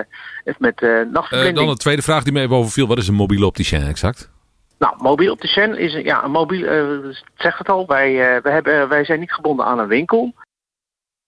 [0.58, 0.80] met
[1.12, 1.56] nachtverblinding.
[1.56, 4.30] dan de tweede vraag die me even overviel: wat is een mobiele opticien exact?
[4.78, 6.66] Nou, mobiel opticien is een- ja, een mobiel,
[7.02, 10.34] het zegt het al, wij, wij, hebben, wij zijn niet gebonden aan een winkel.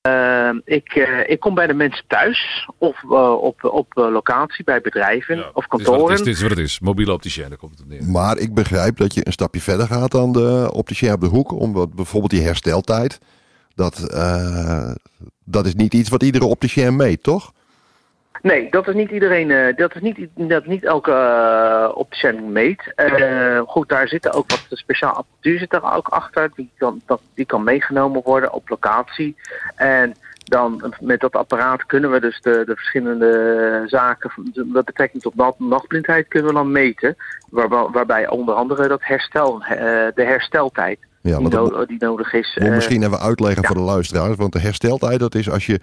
[0.01, 4.65] Eh, ik, eh, ik kom bij de mensen thuis of eh, op, op eh, locatie
[4.65, 6.01] bij bedrijven of kantoren.
[6.03, 6.81] het is, dit is wat het is.
[6.81, 8.05] Mobiele opticien, daar komt het neer.
[8.05, 11.53] Maar ik begrijp dat je een stapje verder gaat dan de opticien op de hoek.
[11.53, 13.19] Omdat bijvoorbeeld die hersteltijd.
[13.75, 14.93] Dat, eh,
[15.45, 17.53] dat is niet iets wat iedere opticien meet, toch?
[18.43, 22.93] Nee, dat is niet iedereen, eh, dat is niet, dat niet elke uh, opticien meet.
[22.95, 26.51] Eh, goed, daar zitten ook wat speciaal apparatuur zit er ook achter.
[26.55, 29.37] Die kan, dat, die kan meegenomen worden op locatie.
[29.77, 35.35] En dan met dat apparaat kunnen we dus de, de verschillende zaken met betrekking tot
[35.35, 37.17] nacht, nachtblindheid kunnen we dan meten.
[37.51, 39.59] Waar, waarbij onder andere dat herstel,
[40.15, 42.59] de hersteltijd Ja, die, no- die nodig is.
[42.61, 43.69] misschien even uitleggen ja.
[43.69, 44.37] voor de luisteraars.
[44.37, 45.81] Want de hersteltijd, dat is als je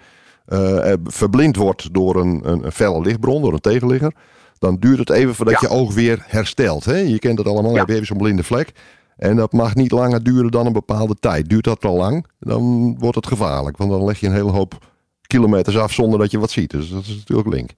[0.48, 4.12] eh, eh, verblind wordt door een, een, een felle lichtbron, door een tegenligger.
[4.58, 5.68] Dan duurt het even voordat Ja.
[5.68, 6.84] je oog weer herstelt.
[6.84, 6.96] Hè?
[6.96, 7.78] Je kent het allemaal, Ja.
[7.78, 8.72] heb je even zo'n blinde vlek.
[9.16, 11.48] En dat mag niet langer duren dan een bepaalde tijd.
[11.48, 13.76] Duurt dat te lang, dan wordt het gevaarlijk.
[13.76, 14.86] Want dan leg je een hele hoop
[15.26, 16.70] kilometers af zonder dat je wat ziet.
[16.70, 17.70] Dus dat is natuurlijk link.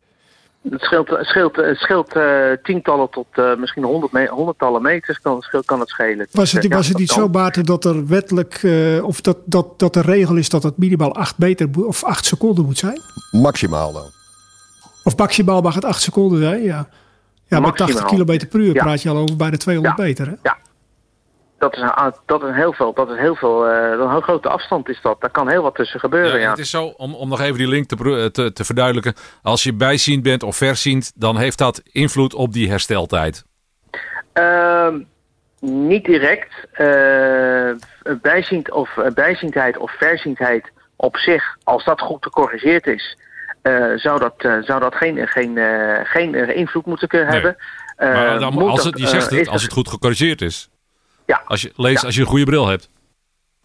[0.71, 1.17] Het scheelt,
[1.77, 6.27] scheelt, eh, tientallen tot eh, misschien honderd me honderdtallen meters kan, kan het schelen.
[6.31, 7.19] Was het, Ja, was het niet kan.
[7.23, 10.77] zo, Baarten, dat er wettelijk, eh, of dat, dat, dat de regel is dat het
[10.79, 13.01] minimaal 8 meter of 8 seconden moet zijn?
[13.31, 14.11] Maximaal dan.
[15.05, 16.89] Of maximaal mag het 8 seconden zijn, ja.
[17.47, 18.25] Ja, met 80 Maximaal.
[18.37, 18.83] km per uur Ja.
[18.83, 20.05] praat je al over bijna 200 Ja.
[20.05, 20.27] meter.
[20.27, 20.51] Hè?
[21.61, 22.93] Dat is, een, dat is heel veel.
[22.95, 23.67] Dat is heel veel.
[23.69, 25.21] eh, een heel grote afstand is dat.
[25.21, 26.33] Daar kan heel wat tussen gebeuren.
[26.33, 28.65] Ja, Ja, Het is zo, om, om nog even die link te, pro- te, te
[28.65, 29.15] verduidelijken.
[29.43, 33.45] Als je bijziend bent of verziend, dan heeft dat invloed op die hersteltijd.
[34.33, 35.01] Ehm,
[35.61, 36.53] niet direct.
[36.73, 37.71] eh
[38.23, 43.17] bijziend of, eh, bijziendheid of verziendheid op zich, als dat goed gecorrigeerd is,
[43.63, 47.41] eh, zou, dat, eh, zou dat geen, geen, eh, geen eh, invloed moeten kunnen Nee.
[47.41, 47.57] hebben.
[47.97, 50.69] Eh, Maar dan, als het, je eh, zegt het, als het goed gecorrigeerd is.
[51.31, 51.43] Ja.
[51.45, 52.07] Als je, lees, Ja.
[52.07, 52.89] als je een goede bril hebt.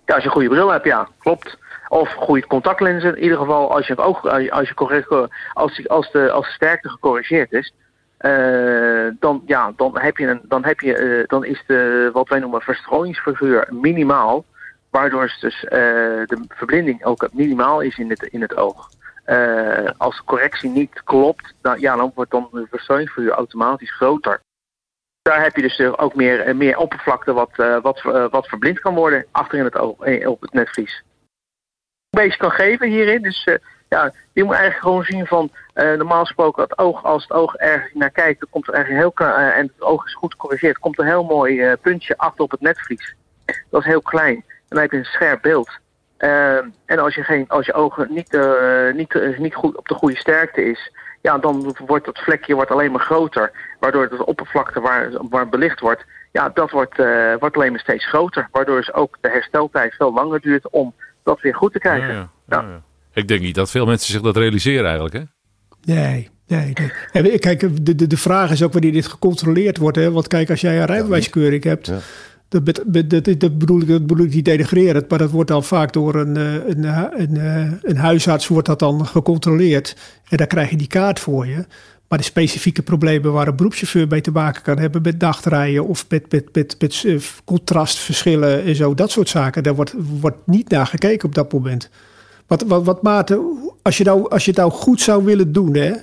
[0.05, 1.57] Ja, als je een goede bril hebt, ja, klopt.
[1.87, 3.15] Of goede contactlenzen.
[3.17, 5.07] In ieder geval, als je het oog, als je correct,
[5.53, 7.73] als, die- als, de, als de sterkte gecorrigeerd is,
[8.17, 12.29] eh, dan, ja, dan heb je een, dan heb je, eh, dan is de wat
[12.29, 14.45] wij noemen verstrooiingsfiguur minimaal,
[14.89, 15.79] waardoor dus eh,
[16.25, 18.89] de verblinding ook minimaal is in het, in het oog.
[19.23, 24.39] Eh, als de correctie niet klopt, dan, ja, dan wordt dan de verstrooiingsfiguur automatisch groter.
[25.29, 28.79] Daar heb je dus eh, ook meer, eh, meer oppervlakte wat, eh, wat, wat verblind
[28.79, 31.03] kan worden achterin het oog, op het netvlies.
[32.09, 33.21] Een beetje kan geven hierin.
[33.21, 33.47] Dus
[33.89, 37.93] ja, je moet eigenlijk gewoon zien van normaal gesproken het oog, als het oog ergens
[37.93, 41.05] naar kijkt, dan komt er eigenlijk heel en het oog is goed gecorrigeerd, komt een
[41.05, 43.15] heel mooi puntje achter op het netvlies.
[43.69, 44.35] Dat is heel klein.
[44.35, 45.79] En dan heb je een scherp beeld.
[46.17, 48.39] Eh, en als je, geen, als je ogen niet,
[48.93, 50.91] niet, niet goed op de goede sterkte is,
[51.25, 53.51] ja, dan wordt dat vlekje wordt alleen maar groter.
[53.79, 58.07] Waardoor de oppervlakte waar, waar belicht wordt, ja, dat wordt, eh, wordt alleen maar steeds
[58.07, 58.47] groter.
[58.51, 62.07] Waardoor dus ook de hersteltijd veel langer duurt om dat weer goed te krijgen.
[62.07, 62.29] Ja, ja.
[62.47, 62.61] Ja.
[62.61, 62.81] Ja, ja.
[63.13, 65.13] Ik denk niet dat veel mensen zich dat realiseren eigenlijk.
[65.15, 65.21] Hè?
[65.93, 66.73] Nee, nee,
[67.13, 67.31] nee.
[67.31, 69.97] En kijk, de, de, de vraag is ook wanneer dit gecontroleerd wordt.
[69.97, 70.11] Hè?
[70.11, 71.99] Want kijk, als jij een rijbewijskeuring hebt, Ja.
[72.63, 75.93] Dat, dat, dat, bedoel ik, dat bedoel ik niet denigrerend, maar dat wordt dan vaak
[75.93, 79.95] door een, eh, een, eh, een, eh, een huisarts wordt dat dan gecontroleerd.
[80.29, 81.65] En daar krijg je die kaart voor je.
[82.07, 86.05] Maar de specifieke problemen waar een beroepschauffeur mee te maken kan hebben met nachtrijden of
[86.09, 87.05] met, met, met, met
[87.45, 91.89] contrastverschillen en zo, dat soort zaken, daar wordt, wordt niet naar gekeken op dat moment.
[92.47, 93.41] Wat, wat, wat Maarten,
[93.81, 95.93] als je, nou, als je het nou goed zou willen doen, hè,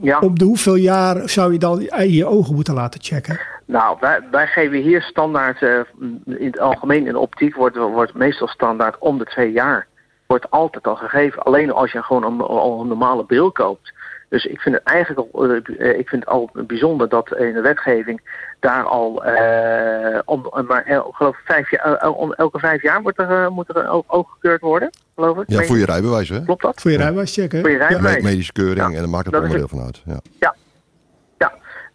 [0.00, 0.18] Ja.
[0.18, 3.38] op de hoeveel jaar zou je dan je ogen moeten laten checken?
[3.66, 5.80] Nou, wij, wij geven hier standaard, eh,
[6.24, 9.86] in het algemeen in de optiek wordt, wordt meestal standaard om de twee jaar.
[10.26, 13.92] Wordt altijd al gegeven, alleen als je gewoon een, al een normale bril koopt.
[14.28, 17.60] Dus ik vind het eigenlijk al, eh, ik vind het al bijzonder dat in de
[17.60, 18.20] wetgeving
[18.60, 23.02] daar al, eh, om, maar el, geloof ik vijf jaar, el- om elke vijf jaar
[23.02, 25.44] wordt er, eh, moet er een oog, oog gekeurd worden, geloof ik.
[25.46, 26.42] Ja, voor je rijbewijs, hè?
[26.44, 26.80] Klopt dat?
[26.80, 27.60] Voor je rijbewijs checken?
[27.60, 28.22] Voor je rijbewijs.
[28.22, 30.02] Medische keuring Ja, en dan maakt het dat is onderdeel van uit.
[30.04, 30.20] Ja.
[30.40, 30.54] Ja,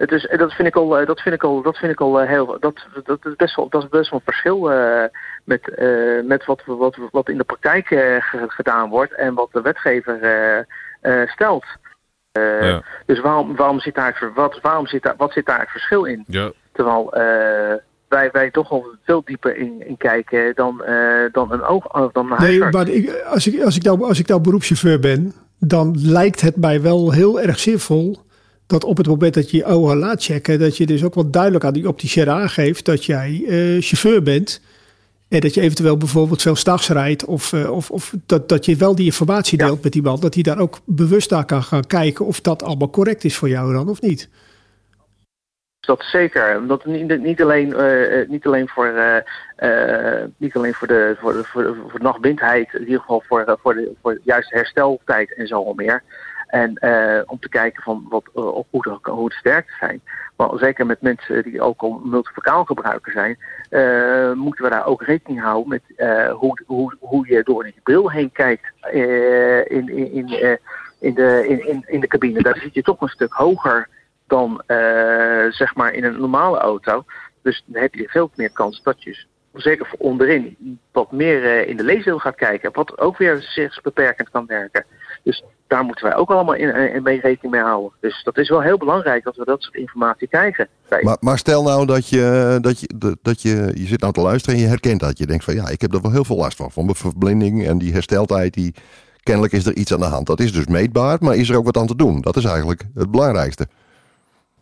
[0.01, 2.21] het is, dat vind ik al, eh, dat vind ik al, dat vind ik al
[2.21, 5.03] eh, heel, dat, dat is best wel, dat is best wel een verschil eh,
[5.43, 9.49] met, eh, met wat, wat, wat in de praktijk eh, ge- gedaan wordt en wat
[9.51, 10.57] de wetgever eh,
[11.21, 11.65] eh, stelt.
[12.31, 12.81] Eh, Ja.
[13.05, 16.23] Dus waarom, waarom zit daar, wat, waarom zit daar, wat zit daar het verschil in?
[16.27, 16.51] Ja.
[16.71, 17.75] Terwijl eh,
[18.07, 22.05] wij, wij toch wel veel dieper in, in kijken dan, eh, dan een oog, eh,
[22.11, 25.33] dan een Nee, maar ik, als, ik, als, ik nou, als ik nou beroepschauffeur ben,
[25.59, 28.17] dan lijkt het mij wel heel erg zinvol
[28.71, 31.29] dat op het moment dat je je ogen laat checken, dat je dus ook wel
[31.29, 34.61] duidelijk aan die opticien aangeeft dat jij eh, chauffeur bent.
[35.29, 37.25] En dat je eventueel bijvoorbeeld veel s'nachts rijdt.
[37.25, 39.65] Of, eh, of, of dat, dat je wel die informatie Ja.
[39.65, 40.19] deelt met die man.
[40.19, 43.49] Dat hij daar ook bewust naar kan gaan kijken of dat allemaal correct is voor
[43.49, 44.29] jou dan of niet.
[45.79, 46.57] Dat zeker.
[46.57, 48.93] Omdat niet, niet, alleen, eh, niet alleen voor,
[50.37, 53.57] niet alleen voor de, voor de, voor de, voor de nachtblindheid, in ieder geval voor,
[53.61, 56.03] voor, de, voor de juiste hersteltijd en zo al meer.
[56.51, 60.01] En eh, om te kijken van wat, op hoe, de, hoe de zijn.
[60.37, 63.37] Maar zeker met mensen die ook al multifocaal gebruiker zijn,
[63.69, 65.81] eh, moeten we daar ook rekening houden met
[66.31, 70.59] hoe, hoe, hoe je door die bril heen kijkt in, in, in,
[70.99, 72.41] in, de, in, in, in de cabine.
[72.41, 73.87] Daar zit je toch een stuk hoger
[74.27, 74.63] dan
[75.49, 77.03] zeg maar in een normale auto.
[77.41, 80.57] Dus dan heb je veel meer kans dat je zeker voor onderin
[80.91, 82.73] wat meer in de leesdeel gaat kijken.
[82.73, 84.85] Wat ook weer zichtsbeperkend kan werken.
[85.23, 87.91] Dus daar moeten wij ook allemaal in, in mee rekening mee houden.
[87.99, 90.67] Dus dat is wel heel belangrijk dat we dat soort informatie krijgen.
[91.01, 94.55] Maar, maar stel nou dat je, dat, je, dat je, je zit nou te luisteren
[94.55, 95.17] en je herkent dat.
[95.17, 96.71] Je denkt van ja, ik heb er wel heel veel last van.
[96.71, 98.53] Van mijn verblinding en die hersteltijd.
[98.53, 98.73] Die,
[99.23, 100.27] kennelijk is er iets aan de hand.
[100.27, 102.21] Dat is dus meetbaar, maar is er ook wat aan te doen?
[102.21, 103.67] Dat is eigenlijk het belangrijkste.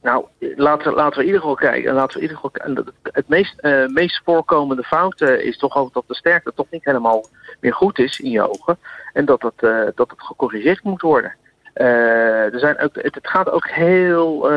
[0.09, 1.93] Nou, laten, laten we in ieder geval kijken.
[1.93, 6.03] Laten we in ieder het meest, eh, meest voorkomende fout eh, is toch ook dat
[6.07, 7.25] de sterkte toch niet helemaal
[7.59, 8.77] meer goed is in je ogen.
[9.13, 11.35] En dat het, eh, dat het gecorrigeerd moet worden.
[11.73, 14.49] Er zijn ook, het, het gaat ook heel,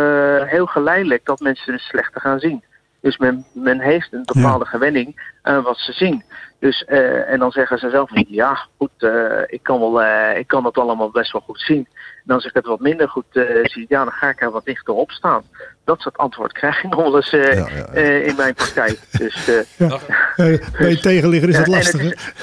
[0.45, 2.65] heel geleidelijk dat mensen dus slechter gaan zien.
[3.03, 6.25] Dus men, men heeft een bepaalde gewenning aan wat ze zien.
[6.63, 10.39] Dus, eh, en dan zeggen ze zelf van ja, goed, eh, ik, kan wel, eh,
[10.39, 11.89] ik kan dat allemaal best wel goed zien.
[12.27, 13.25] En als ik het wat minder goed
[13.63, 15.43] zie, ja, dan ga ik er wat dichter op staan.
[15.85, 18.01] Dat soort antwoord krijg ik nog wel eens Ja, ja, ja.
[18.01, 18.99] in mijn praktijk.
[19.11, 19.45] Dus,
[19.77, 19.99] Ja.
[20.79, 22.01] Bij je tegenligger is dat en lastig.
[22.01, 22.41] het hè?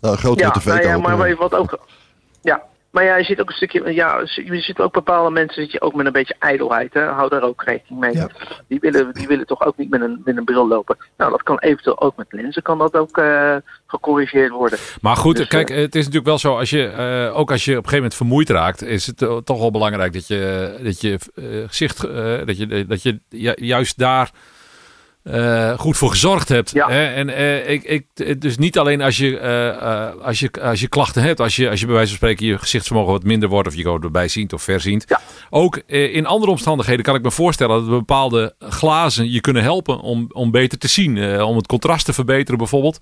[0.00, 1.78] Nou, grote ja, nou ja, maar wat ook.
[2.90, 3.94] Maar ja, je ziet ook een stukje.
[3.94, 6.94] Ja, je ziet ook bepaalde mensen zit je ook met een beetje ijdelheid.
[6.94, 7.02] Hè?
[7.04, 8.14] Hou daar ook rekening mee.
[8.14, 8.28] Ja.
[8.68, 10.96] Die, willen, die willen toch ook niet met een, met een bril lopen.
[11.16, 14.78] Nou, dat kan eventueel ook met lenzen, kan dat ook eh, gecorrigeerd worden.
[15.00, 17.64] Maar goed, Dus, kijk, eh, het is natuurlijk wel zo, als je, eh, ook als
[17.64, 21.00] je op een gegeven moment vermoeid raakt, is het toch wel belangrijk dat je, dat
[21.00, 21.18] je
[21.66, 22.00] gezicht,
[22.46, 24.30] dat je, dat je ju- juist daar
[25.22, 26.70] eh, goed voor gezorgd hebt.
[26.70, 26.88] Ja.
[26.88, 27.06] Hè?
[27.06, 27.82] En eh, ik,
[28.14, 31.70] ik, dus niet alleen als je, eh, als, je, als je klachten hebt, als je,
[31.70, 34.28] als je bij wijze van spreken je gezichtsvermogen wat minder wordt of je gewoon erbij
[34.28, 35.04] ziet of verziend.
[35.08, 35.20] Ja.
[35.50, 40.26] Ook in andere omstandigheden kan ik me voorstellen dat bepaalde glazen je kunnen helpen om,
[40.32, 41.42] om beter te zien.
[41.42, 42.98] om het contrast te verbeteren bijvoorbeeld.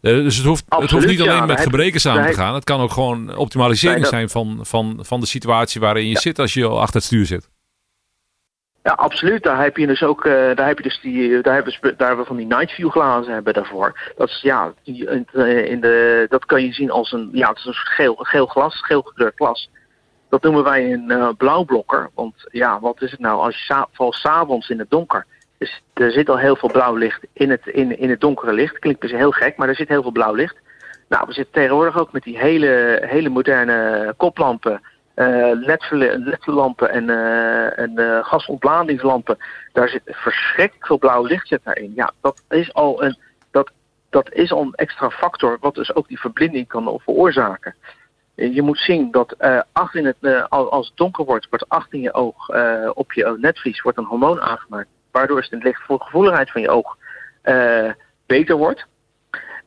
[0.00, 2.54] Dus het hoeft, het hoeft niet alleen ja, met gebreken samen te gaan.
[2.54, 6.54] Het kan ook gewoon optimalisering zijn van, van, van de situatie waarin je zit als
[6.54, 7.48] je al achter het stuur zit.
[8.84, 9.42] Ja, absoluut.
[9.42, 12.08] Daar heb je dus ook, eh, daar heb je dus die, daar hebben, we, daar
[12.08, 14.12] hebben van die night view glazen hebben daarvoor.
[14.16, 17.48] Dat is ja, die, in, de- in de, dat kan je zien als een, ja,
[17.48, 19.70] het is een soort geel, geel glas, geel gekleurd glas.
[20.28, 22.10] Dat noemen wij een eh, blauwblokker.
[22.14, 25.26] Want ja, wat is het nou als je vooral s'avonds in het donker.
[25.58, 28.78] Dus er zit al heel veel blauw licht in het, in, in het donkere licht.
[28.78, 30.56] Klinkt dus heel gek, maar er zit heel veel blauw licht.
[31.08, 34.78] Nou, we zitten tegenwoordig ook met die hele, hele moderne koplampen, eh
[35.14, 39.36] LED-lampen en, eh en eh, gasontladingslampen.
[39.72, 41.92] Daar zit verschrikkelijk veel blauw licht zit daarin.
[41.94, 43.18] Ja, dat is al een,
[43.50, 43.70] dat,
[44.10, 47.74] dat is al een extra factor, wat dus ook die verblinding kan veroorzaken.
[48.34, 51.46] Eh, Je moet zien dat eh achter in het, eh, al- als het donker wordt,
[51.50, 54.88] wordt achter in je oog, eh, op je netvlies, wordt een hormoon aangemaakt.
[55.10, 56.96] Waardoor het lichtgevoeligheid van je oog
[57.42, 57.90] eh,
[58.26, 58.86] beter wordt.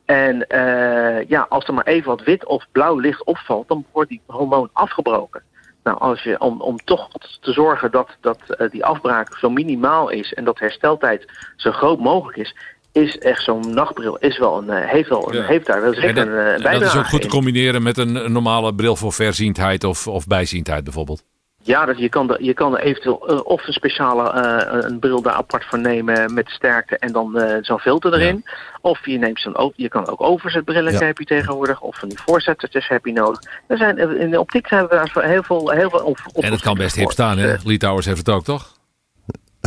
[0.08, 4.08] En eh, ja, als er maar even wat wit of blauw licht opvalt, dan wordt
[4.10, 5.42] die hormoon afgebroken.
[5.82, 7.08] Nou, als je, om, om toch
[7.40, 11.98] te zorgen dat, dat eh, die afbraak zo minimaal is en dat hersteltijd zo groot
[11.98, 12.56] mogelijk is,
[12.92, 15.44] is echt zo'n nachtbril is wel een, eh, heeft, wel een, Ja.
[15.44, 17.32] heeft daar wel zeker dat, een, en bijdrage dat is ook goed te in.
[17.32, 21.24] combineren met een, een normale bril voor verziendheid of, of bijziendheid bijvoorbeeld.
[21.68, 24.98] Ja, dat je, kan er, je kan er eventueel eh, of een speciale eh, een
[24.98, 28.44] bril daar apart voor nemen met sterkte en dan eh, zo'n filter erin.
[28.80, 31.04] Of je neemt zo'n ook, je kan ook overzetbrillen Ja.
[31.04, 33.40] heb je tegenwoordig, of van die voorzettertjes heb je nodig.
[33.66, 36.60] Er zijn, in de optiek hebben we daar heel veel, heel veel op, En het
[36.60, 37.54] kan best hip staan, hè?
[37.64, 38.76] Lee Towers heeft het ook, toch?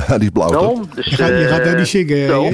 [0.08, 0.49] die is blauw.
[0.49, 0.62] toch?
[0.62, 2.43] Daarom, dus, Je gaat, je gaat eh, niet zingen, zo.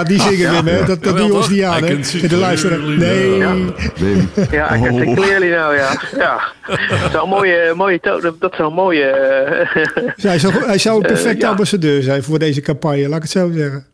[0.00, 0.84] gaat niet zingen, Wim, hè?
[0.84, 2.28] Dat, dat doe je ons niet aan, hè?
[2.28, 2.78] de luisteraar.
[2.78, 3.36] Nee.
[3.36, 3.54] Ja.
[3.96, 4.30] Wim.
[4.50, 6.00] Ja, ik heb het clearly nou, ja.
[6.16, 6.40] ja.
[7.02, 7.98] Dat zou een mooie, mooie
[8.38, 9.04] dat zou een mooie...
[9.04, 11.50] eh, hij, zou, hij zou een perfecte ja.
[11.50, 13.86] ambassadeur zijn voor deze campagne, laat ik het zo zeggen.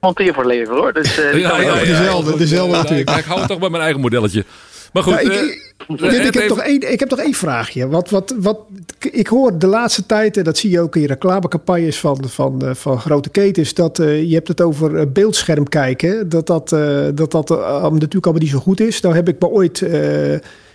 [0.00, 0.92] monteer voor leven hoor.
[0.92, 1.74] Dus, eh, die kan wel.
[1.74, 3.10] dezelfde, dezelfde natuurlijk.
[3.10, 4.44] Ik hou toch bij mijn eigen modelletje.
[4.92, 5.58] Maar goed, ik,
[6.00, 7.88] eh, ik, heb toch één, ik heb toch één vraagje.
[7.88, 8.58] Wat, wat, wat,
[8.98, 12.74] ik hoor de laatste tijd, en dat zie je ook in reclamecampagnes van, van, eh,
[12.74, 16.28] van grote ketens, dat eh, je hebt het over beeldscherm kijken.
[16.28, 16.68] Dat dat,
[17.14, 19.00] dat, dat natuurlijk allemaal niet zo goed is.
[19.00, 19.80] Nou heb ik me ooit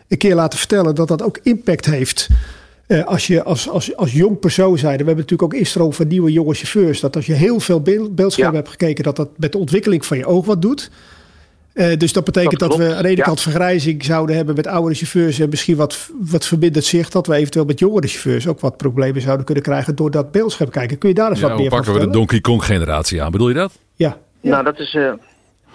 [0.07, 2.27] een keer laten vertellen dat dat ook impact heeft.
[3.05, 6.31] Als je als, als, als jong persoon zijnde, we hebben natuurlijk ook instroom van nieuwe
[6.31, 8.59] jonge chauffeurs, dat als je heel veel beeld, beeldschermen Ja.
[8.59, 10.89] hebt gekeken, dat dat met de ontwikkeling van je oog wat doet.
[11.77, 13.23] Eh, dus dat betekent Dat dat, we aan de ene ja.
[13.23, 17.35] kant vergrijzing zouden hebben met oudere chauffeurs en misschien wat, wat verbindend zicht, dat we
[17.35, 20.97] eventueel met jongere chauffeurs ook wat problemen zouden kunnen krijgen door dat beeldscherm kijken.
[20.97, 22.09] Kun je daar eens ja, wat meer van pakken we de?
[22.11, 23.31] Donkey Kong generatie aan?
[23.31, 23.71] Bedoel je dat?
[23.95, 24.17] Ja.
[24.41, 24.93] Nou, dat is.
[24.93, 25.11] eh,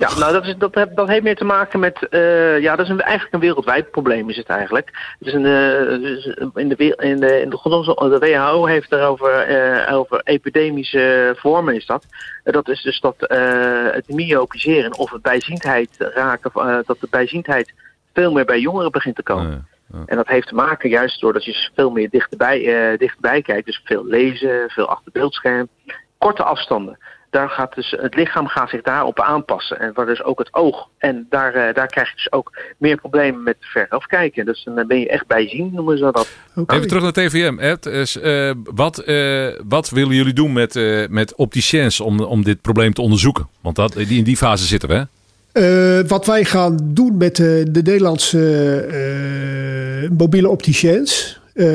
[0.09, 2.09] ja, nou, dat, is, dat, heb, dat heeft meer te maken met.
[2.09, 5.14] eh, ja, dat is een, eigenlijk een wereldwijd probleem, is het eigenlijk.
[5.18, 9.32] Het is een, eh, dus in, de, in, de, in de, de WHO heeft erover
[9.32, 12.07] eh, over epidemische vormen, is dat.
[12.44, 13.16] Dat is dus dat
[13.92, 17.72] het myopiseren of het bijziendheid raken, dat de bijziendheid
[18.12, 19.66] veel meer bij jongeren begint te komen.
[20.07, 23.66] En dat heeft te maken juist doordat je veel meer dichterbij, eh, dichterbij kijkt.
[23.66, 25.68] Dus veel lezen, veel achter beeldscherm.
[26.18, 26.98] Korte afstanden.
[27.33, 29.80] Daar gaat dus, het lichaam gaat zich daarop aanpassen.
[29.80, 30.89] En waar dus ook het oog.
[30.99, 34.45] En daar, eh, daar krijg je dus ook meer problemen met veraf kijken.
[34.45, 36.28] Dus dan ben je echt bijzien, noemen ze dat.
[36.66, 37.59] Even terug naar TVM.
[37.59, 37.83] Ed.
[37.83, 42.61] Dus, eh, wat, eh, wat willen jullie doen met, eh met opticiens om, om dit
[42.61, 43.49] probleem te onderzoeken?
[43.61, 45.03] Want dat, die, in die fase zitten we, hè?
[45.53, 48.41] Eh, wat wij gaan doen met de, de Nederlandse
[48.80, 51.41] eh, mobiele opticiens.
[51.55, 51.66] Eh,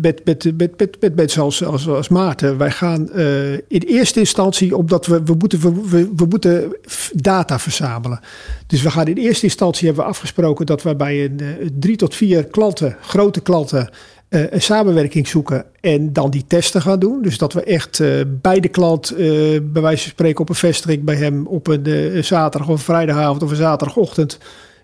[0.00, 2.58] met, met, met, met, met mensen als, als, als Maarten.
[2.58, 6.76] Wij gaan eh, in eerste instantie, omdat we, we, moeten, we, we, moeten
[7.12, 8.20] data verzamelen.
[8.66, 11.96] Dus we gaan in eerste instantie hebben we afgesproken dat we bij een eh, drie
[11.96, 13.90] tot vier klanten, grote klanten,
[14.28, 17.22] eh, een samenwerking zoeken en dan die testen gaan doen.
[17.22, 19.18] Dus dat we echt eh, bij de klant, eh,
[19.62, 22.84] bij wijze van spreken op een vestiging bij hem op een eh, zaterdag of een
[22.84, 24.38] vrijdagavond of een zaterdagochtend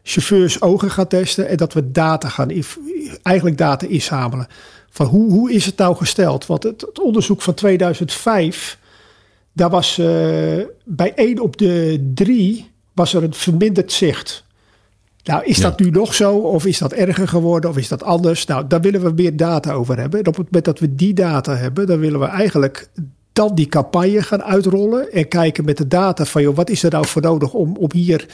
[0.07, 2.51] chauffeurs ogen gaan testen en dat we data gaan,
[3.23, 4.47] eigenlijk data inzamelen.
[4.91, 6.47] Van hoe, hoe is het nou gesteld?
[6.47, 8.79] Want het, het onderzoek van 2005,
[9.53, 10.07] daar was eh,
[10.85, 14.45] bij één op de drie was er een verminderd zicht.
[15.25, 15.63] Nou, is Ja.
[15.63, 16.37] dat nu nog zo?
[16.37, 17.71] Of is dat erger geworden?
[17.71, 18.47] Of is dat anders?
[18.47, 20.21] Nou, daar willen we meer data over hebben.
[20.21, 22.89] En op het moment dat we die data hebben, dan willen we eigenlijk
[23.33, 25.13] dan die campagne gaan uitrollen.
[25.13, 27.89] En kijken met de data van, joh, wat is er nou voor nodig om, om
[27.93, 28.27] hier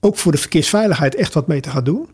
[0.00, 2.08] ook voor de verkeersveiligheid echt wat mee te gaan doen.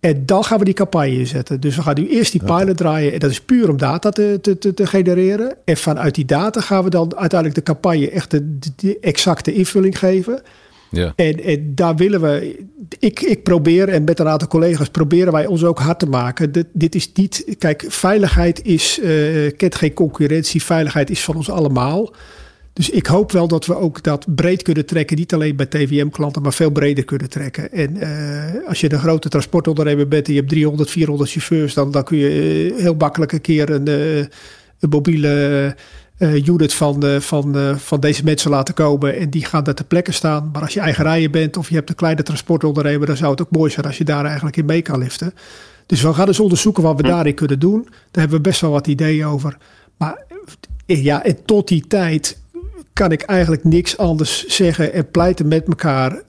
[0.00, 1.60] En dan gaan we die campagne inzetten.
[1.60, 3.12] Dus we gaan nu eerst die pilot draaien.
[3.12, 5.54] En dat is puur om data te, te, te, genereren.
[5.64, 9.52] En vanuit die data gaan we dan uiteindelijk de campagne echt de, de- de exacte
[9.52, 10.42] invulling geven.
[10.90, 11.12] Ja.
[11.16, 12.64] En, en daar willen we,
[12.98, 16.52] ik, ik probeer en met een aantal collega's proberen wij ons ook hard te maken.
[16.52, 20.62] Dit, dit is niet, kijk, veiligheid is, eh, kent geen concurrentie.
[20.62, 22.12] Veiligheid is van ons allemaal.
[22.72, 25.16] Dus ik hoop wel dat we ook dat breed kunnen trekken.
[25.16, 27.72] Niet alleen bij TVM-klanten, maar veel breder kunnen trekken.
[27.72, 31.90] En uh, als je een grote transportondernemer bent en je hebt 300, 400 chauffeurs, dan,
[31.90, 35.76] dan kun je heel makkelijk een keer een, een mobiele
[36.18, 39.16] unit van, van, van deze mensen laten komen.
[39.16, 40.50] En die gaan daar ter plekke staan.
[40.52, 43.40] Maar als je eigen rijden bent of je hebt een kleine transportondernemer, dan zou het
[43.40, 45.34] ook mooi zijn als je daar eigenlijk in mee kan liften.
[45.86, 47.82] Dus we gaan dus onderzoeken wat we daarin kunnen doen.
[47.84, 49.56] Daar hebben we best wel wat ideeën over.
[49.96, 50.24] Maar
[50.86, 52.40] ja, en tot die tijd
[52.92, 56.22] kan ik eigenlijk niks anders zeggen en pleiten met elkaar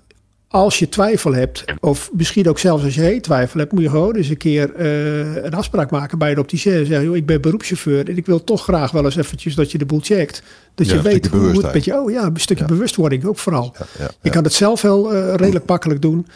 [0.54, 3.90] als je twijfel hebt, of misschien ook zelfs als je geen twijfel hebt, moet je
[3.90, 6.74] gewoon eens een keer uh, een afspraak maken bij de opticien.
[6.74, 9.72] En zeggen, joh, ik ben beroepschauffeur en ik wil toch graag wel eens eventjes dat
[9.72, 10.44] je de boel checkt.
[10.76, 13.38] Dat Ja, je een weet hoe het met je, oh ja, een stukje bewustwording ook
[13.38, 13.76] vooral.
[13.80, 16.28] Ja, ja, Je kan het zelf wel eh, redelijk makkelijk doen.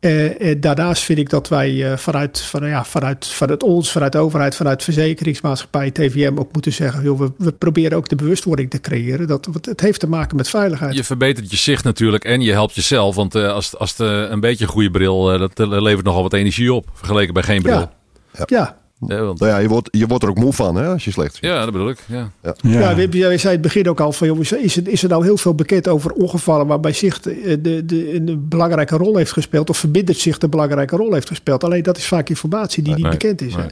[0.00, 4.12] Eh, en daarnaast vind ik dat wij eh, vanuit, van, ja, vanuit, vanuit ons, vanuit
[4.12, 8.70] de overheid, vanuit verzekeringsmaatschappij, TVM ook moeten zeggen: joh, we, we proberen ook de bewustwording
[8.70, 9.26] te creëren.
[9.26, 10.94] Dat, want het heeft te maken met veiligheid.
[10.94, 13.14] Je verbetert je zicht natuurlijk en je helpt jezelf.
[13.14, 16.04] Want eh, als, als het eh, een beetje een goede bril, eh, dat eh, levert
[16.04, 16.88] nogal wat energie op.
[16.94, 17.74] Vergeleken bij geen bril.
[17.74, 17.98] ja.
[18.32, 18.44] Ja.
[18.46, 21.10] Ja, want, Nou ja, je wordt, je wordt er ook moe van hè, als je
[21.10, 21.44] slecht ziet.
[21.44, 21.98] ja, dat bedoel ik.
[22.06, 22.30] Ja.
[22.60, 25.08] Ja, we, we zei in het begin ook al van jongens, is er, is er
[25.08, 29.32] nou heel veel bekend over ongevallen waarbij zicht eh, de, de, een belangrijke rol heeft
[29.32, 31.64] gespeeld of verbindend zicht een belangrijke rol heeft gespeeld.
[31.64, 33.56] Alleen dat is vaak informatie die niet Nee, bekend is.
[33.56, 33.66] nee.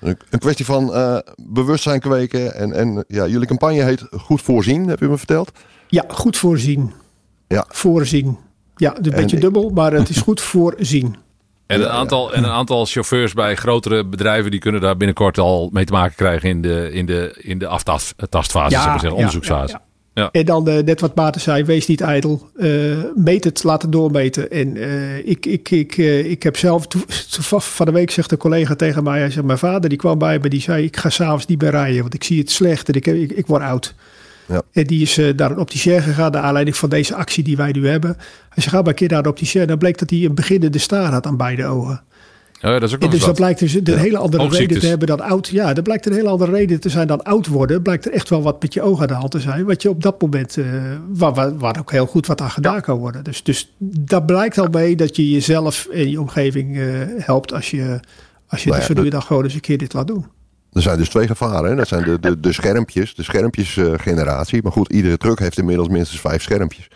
[0.00, 2.54] Een, een kwestie van eh, bewustzijn kweken.
[2.54, 5.52] En, en ja, jullie campagne heet Goed Voorzien, heb je me verteld.
[5.88, 6.92] Ja, goed voorzien.
[7.48, 7.64] Ja.
[7.68, 8.36] Voorzien.
[8.76, 11.16] Ja, een beetje ik- dubbel, maar het is goed voorzien.
[11.72, 15.70] En, een aantal, en een aantal chauffeurs bij grotere bedrijven die kunnen daar binnenkort al
[15.72, 19.80] mee te maken krijgen in de, in de, in de aftastfase, zeggen, onderzoeksfase.
[20.14, 20.28] Ja.
[20.32, 22.48] En dan eh, net wat Maarten zei, wees niet ijdel.
[22.56, 22.68] Eh,
[23.14, 24.50] meet het, laat het doormeten.
[24.50, 26.86] En eh, ik, ik, ik, ik heb zelf,
[27.76, 30.38] van de week zegt een collega tegen mij, hij zegt, mijn vader die kwam bij
[30.38, 32.94] me, die zei, ik ga s'avonds niet meer rijden, want ik zie het slecht en
[32.94, 33.94] ik, ik, ik word oud.
[34.52, 34.62] Ja.
[34.72, 37.72] En die is eh, naar een opticien gegaan, naar aanleiding van deze actie die wij
[37.72, 38.16] nu hebben.
[38.48, 39.60] Hij zei, ga maar een keer naar de opticien.
[39.60, 42.02] En dan bleek dat hij een beginnende staar had aan beide ogen.
[42.62, 43.36] Ja, dat is ook En dus dat wat.
[43.36, 45.48] blijkt dus een hele andere reden te hebben dan oud.
[45.48, 47.82] Ja, dat blijkt een hele andere reden te zijn dan oud worden.
[47.82, 49.64] Blijkt er echt wel wat met je ogen aan de hand te zijn.
[49.64, 50.64] Wat je op dat moment, eh,
[51.08, 53.24] waar, waar, waar ook heel goed wat aan gedaan kan worden.
[53.24, 56.84] Dus, dus dat blijkt al mee dat je jezelf en je omgeving eh,
[57.16, 58.00] helpt als je,
[58.48, 60.26] als je Nou dus dan gewoon eens een keer dit laat doen.
[60.72, 61.70] Er zijn dus twee gevaren.
[61.70, 61.76] Hè?
[61.76, 64.62] Dat zijn de, de, de schermpjes, de schermpjesgeneratie.
[64.62, 66.88] maar goed, iedere truck heeft inmiddels minstens vijf schermpjes.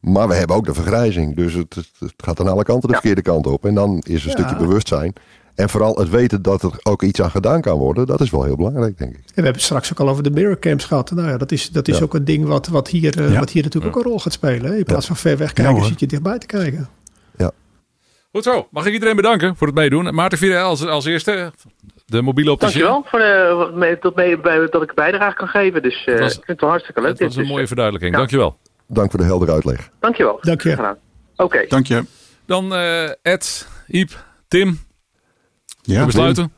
[0.00, 1.36] Maar we hebben ook de vergrijzing.
[1.36, 3.64] Dus het, het, het gaat aan alle kanten de verkeerde kant op.
[3.64, 4.38] En dan is een Ja.
[4.38, 5.12] stukje bewustzijn.
[5.54, 8.06] En vooral het weten dat er ook iets aan gedaan kan worden.
[8.06, 9.16] Dat is wel heel belangrijk, denk ik.
[9.16, 11.10] En we hebben het straks ook al over de mirrorcams gehad.
[11.10, 12.02] Nou ja, dat is, dat is Ja.
[12.04, 13.38] ook een ding wat, wat, hier, eh, Ja.
[13.38, 14.76] wat hier natuurlijk ook een rol gaat spelen.
[14.78, 16.88] In plaats van ver weg kijken, zit je dichtbij te kijken.
[18.32, 18.66] Goed zo.
[18.70, 20.14] Mag ik iedereen bedanken voor het meedoen.
[20.14, 21.52] Maarten Virel als, als eerste.
[22.10, 22.80] De mobiele opticien.
[22.80, 23.18] Dankjewel voor
[23.70, 25.82] de, mee- tot mee, bij, dat ik een bijdrage kan geven.
[25.82, 27.10] Dus eh, Dat was- ik vind het wel hartstikke leuk.
[27.10, 28.12] Dat dit, een dus, mooie eh, verduidelijking.
[28.14, 28.18] ja.
[28.18, 28.56] Dankjewel.
[28.86, 29.90] Dank voor de heldere uitleg.
[30.00, 30.38] Dankjewel.
[30.40, 30.72] Dank je.
[30.72, 30.96] Graag gedaan.
[31.46, 31.64] Oké.
[31.68, 32.04] Dank je.
[32.46, 34.78] Dan eh, Ed, Iep, Tim.
[35.82, 36.52] Ja, we besluiten.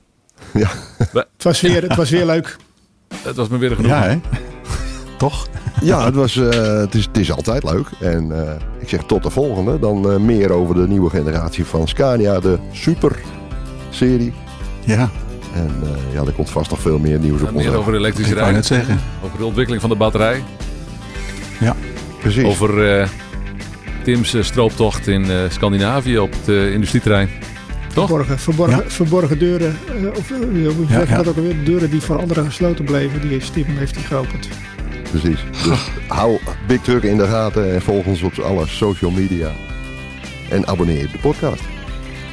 [0.52, 0.68] Ja,
[1.12, 2.56] Het was weer, het was weer leuk.
[3.28, 3.90] Het was me weer genoeg.
[3.90, 4.18] Ja, hè?
[5.18, 5.48] Toch?
[5.82, 6.48] ja het, was, eh,
[6.80, 7.86] het, is, het is altijd leuk.
[8.00, 9.78] En eh, ik zeg tot de volgende.
[9.78, 12.40] Dan eh, meer over de nieuwe generatie van Scania.
[12.40, 14.32] De Super-serie.
[14.84, 15.10] Ja,
[15.54, 18.34] En eh, ja, er komt vast nog veel meer nieuws op ons meer over elektrische
[18.34, 18.64] rijden.
[18.64, 19.00] zeggen.
[19.24, 20.42] Over de ontwikkeling van de batterij.
[21.60, 21.76] Ja,
[22.20, 22.44] Precies.
[22.44, 23.08] Over eh,
[24.04, 27.28] Tim's eh, strooptocht in eh, Scandinavië op het industrieterrein.
[27.94, 28.06] Toch?
[28.08, 28.90] Verborgen, verborgen, Ja.
[28.90, 29.78] verborgen deuren.
[29.86, 31.16] eh, of hoe zeg je ja.
[31.16, 31.64] dat ook alweer?
[31.64, 33.20] Deuren die voor anderen gesloten bleven.
[33.20, 34.48] Die heeft Tim heeft die geopend.
[35.10, 35.38] Precies.
[35.64, 35.78] Dus
[36.08, 39.50] hou Big Truck in de gaten en volg ons op alle social media.
[40.50, 41.62] En abonneer je op de podcast.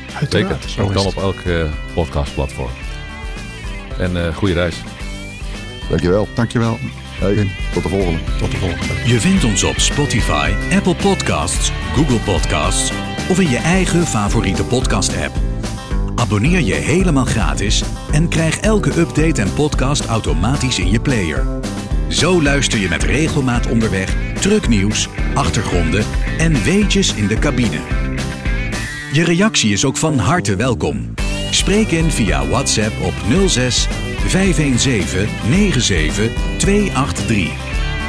[0.08, 0.20] Zeker.
[0.20, 0.62] Uiteraard.
[0.62, 1.64] Dat Zo kan op elk eh,
[1.94, 2.70] podcastplatform.
[4.00, 4.84] En eh goede reis.
[5.90, 6.28] Dankjewel.
[6.36, 6.78] dankjewel.
[7.20, 8.20] Hey, tot de volgende.
[8.40, 8.94] Tot de volgende.
[9.06, 12.92] Je vindt ons op Spotify, Apple Podcasts, Google Podcasts
[13.30, 15.36] of in je eigen favoriete podcast-app.
[16.16, 21.46] Abonneer je helemaal gratis en krijg elke update en podcast automatisch in je player.
[22.08, 26.06] Zo luister je met regelmaat onderweg trucknieuws, achtergronden
[26.38, 27.80] en weetjes in de cabine.
[29.12, 31.14] Je reactie is ook van harte welkom.
[31.50, 33.14] Spreek in via WhatsApp op
[33.48, 33.88] 06
[34.28, 37.52] 517 97 283.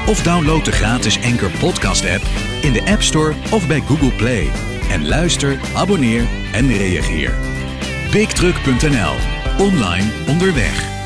[0.06, 2.22] Of download de gratis Anchor Podcast app
[2.62, 4.50] in de App Store of bij Google Play.
[4.90, 7.34] En luister, abonneer en reageer.
[8.10, 9.14] BigTruck.nl.
[9.58, 10.99] Online onderweg.